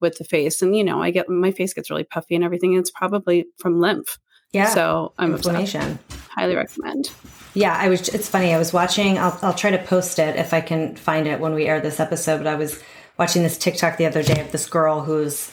with 0.00 0.18
the 0.18 0.24
face. 0.24 0.62
And 0.62 0.76
you 0.76 0.82
know, 0.82 1.02
I 1.02 1.10
get 1.10 1.28
my 1.28 1.52
face 1.52 1.72
gets 1.72 1.90
really 1.90 2.04
puffy 2.04 2.34
and 2.34 2.44
everything. 2.44 2.72
And 2.72 2.80
it's 2.80 2.90
probably 2.90 3.46
from 3.58 3.80
lymph. 3.80 4.18
Yeah. 4.52 4.70
So 4.70 5.12
I'm 5.18 5.32
obsessed 5.32 5.48
inflammation. 5.48 5.98
highly 6.28 6.56
recommend. 6.56 7.12
Yeah, 7.54 7.76
I 7.76 7.88
was. 7.88 8.08
It's 8.08 8.28
funny. 8.28 8.52
I 8.52 8.58
was 8.58 8.72
watching. 8.72 9.18
I'll, 9.18 9.38
I'll 9.42 9.54
try 9.54 9.70
to 9.70 9.78
post 9.78 10.18
it 10.18 10.36
if 10.36 10.52
I 10.52 10.60
can 10.60 10.96
find 10.96 11.28
it 11.28 11.38
when 11.38 11.54
we 11.54 11.66
air 11.66 11.80
this 11.80 12.00
episode. 12.00 12.38
But 12.38 12.46
I 12.48 12.56
was 12.56 12.82
watching 13.18 13.42
this 13.42 13.58
TikTok 13.58 13.96
the 13.96 14.06
other 14.06 14.22
day 14.22 14.40
of 14.40 14.50
this 14.50 14.66
girl 14.66 15.02
who's 15.02 15.52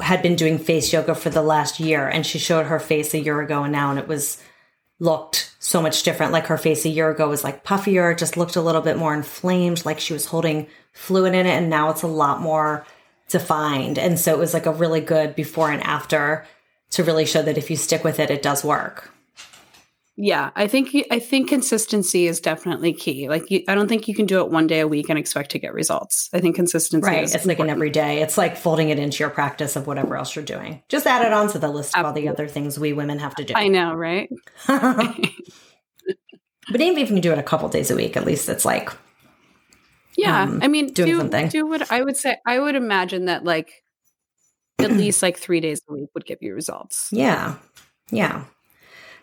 had 0.00 0.22
been 0.22 0.36
doing 0.36 0.58
face 0.58 0.92
yoga 0.92 1.14
for 1.14 1.30
the 1.30 1.42
last 1.42 1.80
year, 1.80 2.08
and 2.08 2.26
she 2.26 2.38
showed 2.38 2.66
her 2.66 2.78
face 2.78 3.14
a 3.14 3.20
year 3.20 3.40
ago 3.40 3.64
and 3.64 3.72
now, 3.72 3.90
and 3.90 3.98
it 3.98 4.08
was 4.08 4.42
looked 4.98 5.54
so 5.58 5.82
much 5.82 6.02
different. 6.02 6.32
Like 6.32 6.46
her 6.46 6.58
face 6.58 6.84
a 6.84 6.88
year 6.88 7.10
ago 7.10 7.28
was 7.28 7.44
like 7.44 7.64
puffier, 7.64 8.16
just 8.16 8.36
looked 8.36 8.56
a 8.56 8.62
little 8.62 8.82
bit 8.82 8.96
more 8.96 9.14
inflamed, 9.14 9.84
like 9.84 10.00
she 10.00 10.12
was 10.12 10.26
holding 10.26 10.66
fluid 10.92 11.34
in 11.34 11.46
it, 11.46 11.50
and 11.50 11.68
now 11.68 11.90
it's 11.90 12.02
a 12.02 12.06
lot 12.06 12.40
more 12.40 12.86
defined. 13.28 13.98
And 13.98 14.18
so 14.18 14.32
it 14.32 14.38
was 14.38 14.54
like 14.54 14.66
a 14.66 14.72
really 14.72 15.00
good 15.00 15.34
before 15.34 15.70
and 15.70 15.82
after 15.82 16.46
to 16.90 17.02
really 17.02 17.26
show 17.26 17.42
that 17.42 17.58
if 17.58 17.70
you 17.70 17.76
stick 17.76 18.04
with 18.04 18.20
it, 18.20 18.30
it 18.30 18.42
does 18.42 18.62
work. 18.62 19.10
Yeah, 20.16 20.50
I 20.54 20.66
think 20.66 20.94
I 21.10 21.18
think 21.18 21.48
consistency 21.48 22.26
is 22.26 22.38
definitely 22.38 22.92
key. 22.92 23.30
Like, 23.30 23.50
you, 23.50 23.64
I 23.66 23.74
don't 23.74 23.88
think 23.88 24.08
you 24.08 24.14
can 24.14 24.26
do 24.26 24.40
it 24.40 24.50
one 24.50 24.66
day 24.66 24.80
a 24.80 24.86
week 24.88 25.08
and 25.08 25.18
expect 25.18 25.50
to 25.52 25.58
get 25.58 25.72
results. 25.72 26.28
I 26.34 26.40
think 26.40 26.54
consistency, 26.54 27.06
Right. 27.06 27.24
Is 27.24 27.34
It's 27.34 27.46
like 27.46 27.58
an 27.60 27.70
everyday. 27.70 28.20
It's 28.20 28.36
like 28.36 28.58
folding 28.58 28.90
it 28.90 28.98
into 28.98 29.20
your 29.20 29.30
practice 29.30 29.74
of 29.74 29.86
whatever 29.86 30.16
else 30.16 30.36
you're 30.36 30.44
doing. 30.44 30.82
Just 30.90 31.06
add 31.06 31.24
it 31.24 31.32
on 31.32 31.48
to 31.52 31.58
the 31.58 31.68
list 31.68 31.96
of 31.96 32.04
all 32.04 32.12
the 32.12 32.28
other 32.28 32.46
things 32.46 32.78
we 32.78 32.92
women 32.92 33.20
have 33.20 33.34
to 33.36 33.44
do. 33.44 33.54
I 33.56 33.68
know, 33.68 33.94
right? 33.94 34.28
But 36.70 36.80
even 36.80 36.98
if 36.98 37.08
you 37.08 37.14
can 37.16 37.20
do 37.20 37.32
it 37.32 37.38
a 37.38 37.42
couple 37.42 37.68
days 37.68 37.90
a 37.90 37.96
week, 37.96 38.16
at 38.16 38.24
least 38.24 38.48
it's 38.48 38.64
like, 38.64 38.90
Yeah, 40.16 40.42
um, 40.44 40.60
I 40.62 40.68
mean, 40.68 40.92
doing 40.92 41.10
do 41.10 41.18
something. 41.18 41.48
do 41.48 41.66
what 41.66 41.90
I 41.90 42.02
would 42.02 42.16
say. 42.16 42.36
I 42.46 42.60
would 42.60 42.76
imagine 42.76 43.24
that 43.24 43.42
like 43.44 43.82
at 44.78 44.92
least 45.02 45.22
like 45.22 45.38
three 45.38 45.58
days 45.60 45.80
a 45.88 45.92
week 45.92 46.10
would 46.14 46.24
give 46.24 46.38
you 46.40 46.54
results. 46.54 47.08
yeah. 47.10 47.56
Yeah. 48.10 48.44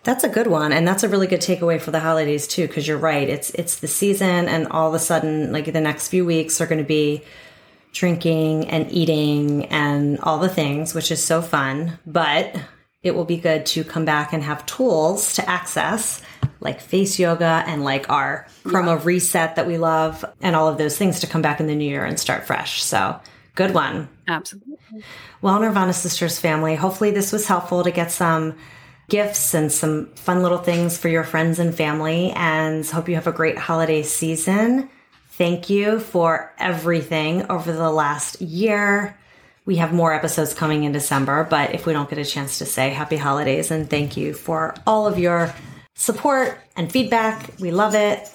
That's 0.04 0.24
a 0.24 0.30
good 0.30 0.48
one. 0.48 0.72
And 0.72 0.88
that's 0.88 1.04
a 1.04 1.10
really 1.10 1.28
good 1.28 1.42
takeaway 1.42 1.80
for 1.80 1.92
the 1.92 2.00
holidays 2.00 2.48
too, 2.48 2.68
because 2.68 2.88
you're 2.88 2.98
right. 2.98 3.28
It's 3.28 3.50
it's 3.52 3.80
the 3.80 3.88
season 3.88 4.48
and 4.48 4.68
all 4.68 4.88
of 4.88 4.94
a 4.94 5.00
sudden, 5.00 5.52
like 5.52 5.72
the 5.72 5.82
next 5.82 6.08
few 6.08 6.26
weeks 6.26 6.62
are 6.62 6.68
gonna 6.68 6.84
be 6.84 7.24
drinking 7.92 8.70
and 8.70 8.92
eating 8.92 9.66
and 9.66 10.20
all 10.20 10.40
the 10.40 10.50
things, 10.50 10.94
which 10.94 11.12
is 11.12 11.24
so 11.24 11.42
fun. 11.42 12.00
But 12.06 12.56
it 13.04 13.16
will 13.16 13.26
be 13.26 13.38
good 13.38 13.66
to 13.66 13.84
come 13.84 14.06
back 14.06 14.34
and 14.34 14.44
have 14.44 14.66
tools 14.66 15.36
to 15.36 15.50
access 15.50 16.22
like 16.62 16.82
face 16.82 17.18
yoga 17.18 17.64
and 17.66 17.84
like 17.84 18.10
our 18.10 18.48
Kroma 18.64 19.04
reset 19.04 19.56
that 19.56 19.68
we 19.68 19.78
love 19.78 20.26
and 20.42 20.56
all 20.56 20.68
of 20.68 20.78
those 20.78 20.98
things 20.98 21.22
to 21.22 21.28
come 21.28 21.42
back 21.42 21.60
in 21.60 21.68
the 21.68 21.76
new 21.76 21.88
year 21.88 22.06
and 22.06 22.20
start 22.20 22.46
fresh. 22.46 22.84
So 22.84 23.20
good 23.56 23.74
one. 23.74 24.10
Absolutely. 24.28 24.76
Well, 25.42 25.60
Nirvana 25.60 25.94
Sisters 25.94 26.40
family, 26.40 26.76
hopefully 26.76 27.12
this 27.12 27.32
was 27.32 27.48
helpful 27.48 27.84
to 27.84 27.92
get 27.92 28.12
some 28.12 28.56
gifts 29.10 29.54
and 29.54 29.72
some 29.72 30.08
fun 30.16 30.42
little 30.44 30.58
things 30.60 30.98
for 30.98 31.10
your 31.10 31.24
friends 31.24 31.60
and 31.60 31.76
family. 31.76 32.32
And 32.32 32.86
hope 32.86 33.10
you 33.10 33.16
have 33.16 33.28
a 33.28 33.32
great 33.32 33.58
holiday 33.58 34.04
season. 34.04 34.90
Thank 35.32 35.70
you 35.70 36.00
for 36.00 36.54
everything 36.60 37.50
over 37.50 37.72
the 37.72 37.90
last 37.90 38.42
year. 38.42 39.18
We 39.66 39.78
have 39.78 39.94
more 39.94 40.14
episodes 40.14 40.54
coming 40.54 40.84
in 40.84 40.92
December, 40.92 41.46
but 41.50 41.74
if 41.74 41.86
we 41.86 41.94
don't 41.94 42.10
get 42.10 42.20
a 42.20 42.26
chance 42.26 42.58
to 42.58 42.66
say 42.66 42.90
happy 42.90 43.18
holidays 43.18 43.72
and 43.72 43.90
thank 43.90 44.18
you 44.18 44.34
for 44.34 44.76
all 44.88 45.08
of 45.08 45.20
your 45.20 45.54
support 45.96 46.60
and 46.76 46.92
feedback, 46.92 47.52
we 47.60 47.72
love 47.72 47.94
it. 47.96 48.30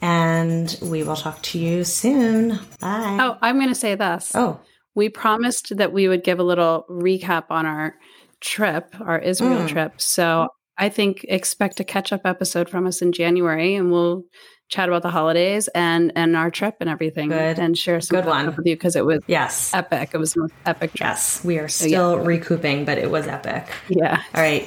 And 0.00 0.76
we 0.80 1.02
will 1.02 1.16
talk 1.16 1.42
to 1.42 1.58
you 1.58 1.84
soon. 1.84 2.58
Bye. 2.80 3.18
Oh, 3.20 3.36
I'm 3.42 3.56
going 3.56 3.68
to 3.68 3.74
say 3.74 3.96
this. 3.96 4.32
oh. 4.34 4.60
we 4.94 5.08
promised 5.08 5.76
that 5.76 5.92
we 5.92 6.08
would 6.08 6.24
give 6.24 6.38
a 6.38 6.44
little 6.44 6.86
recap 6.88 7.44
on 7.50 7.66
our 7.66 7.96
trip, 8.40 8.94
our 9.00 9.18
Israel 9.18 9.60
Mm. 9.62 9.68
trip. 9.68 9.92
So 10.00 10.48
I 10.76 10.88
think 10.88 11.24
expect 11.28 11.80
a 11.80 11.84
catch 11.84 12.12
up 12.12 12.20
episode 12.24 12.68
from 12.68 12.86
us 12.86 13.02
in 13.02 13.12
January, 13.12 13.74
and 13.74 13.90
we'll 13.90 14.22
chat 14.68 14.88
about 14.88 15.02
the 15.02 15.10
holidays 15.10 15.66
and 15.74 16.12
and 16.14 16.36
our 16.36 16.50
trip 16.50 16.76
and 16.80 16.88
everything, 16.90 17.30
Good. 17.30 17.58
and 17.58 17.76
share 17.76 18.00
some 18.00 18.16
Good 18.20 18.26
one. 18.26 18.46
with 18.46 18.58
you 18.64 18.74
because 18.76 18.96
it 18.96 19.04
was 19.06 19.20
Yes. 19.26 19.72
epic. 19.74 20.10
It 20.12 20.18
was 20.18 20.34
the 20.34 20.40
most 20.42 20.52
epic 20.66 20.90
trip. 20.92 21.08
Yes, 21.08 21.42
we 21.44 21.58
are 21.58 21.68
still 21.68 22.18
recouping, 22.18 22.84
but 22.84 22.98
it 22.98 23.10
was 23.10 23.26
epic. 23.26 23.66
Yeah. 23.88 24.22
All 24.34 24.42
right. 24.42 24.66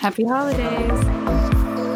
Happy 0.00 0.24
holidays. 0.24 1.63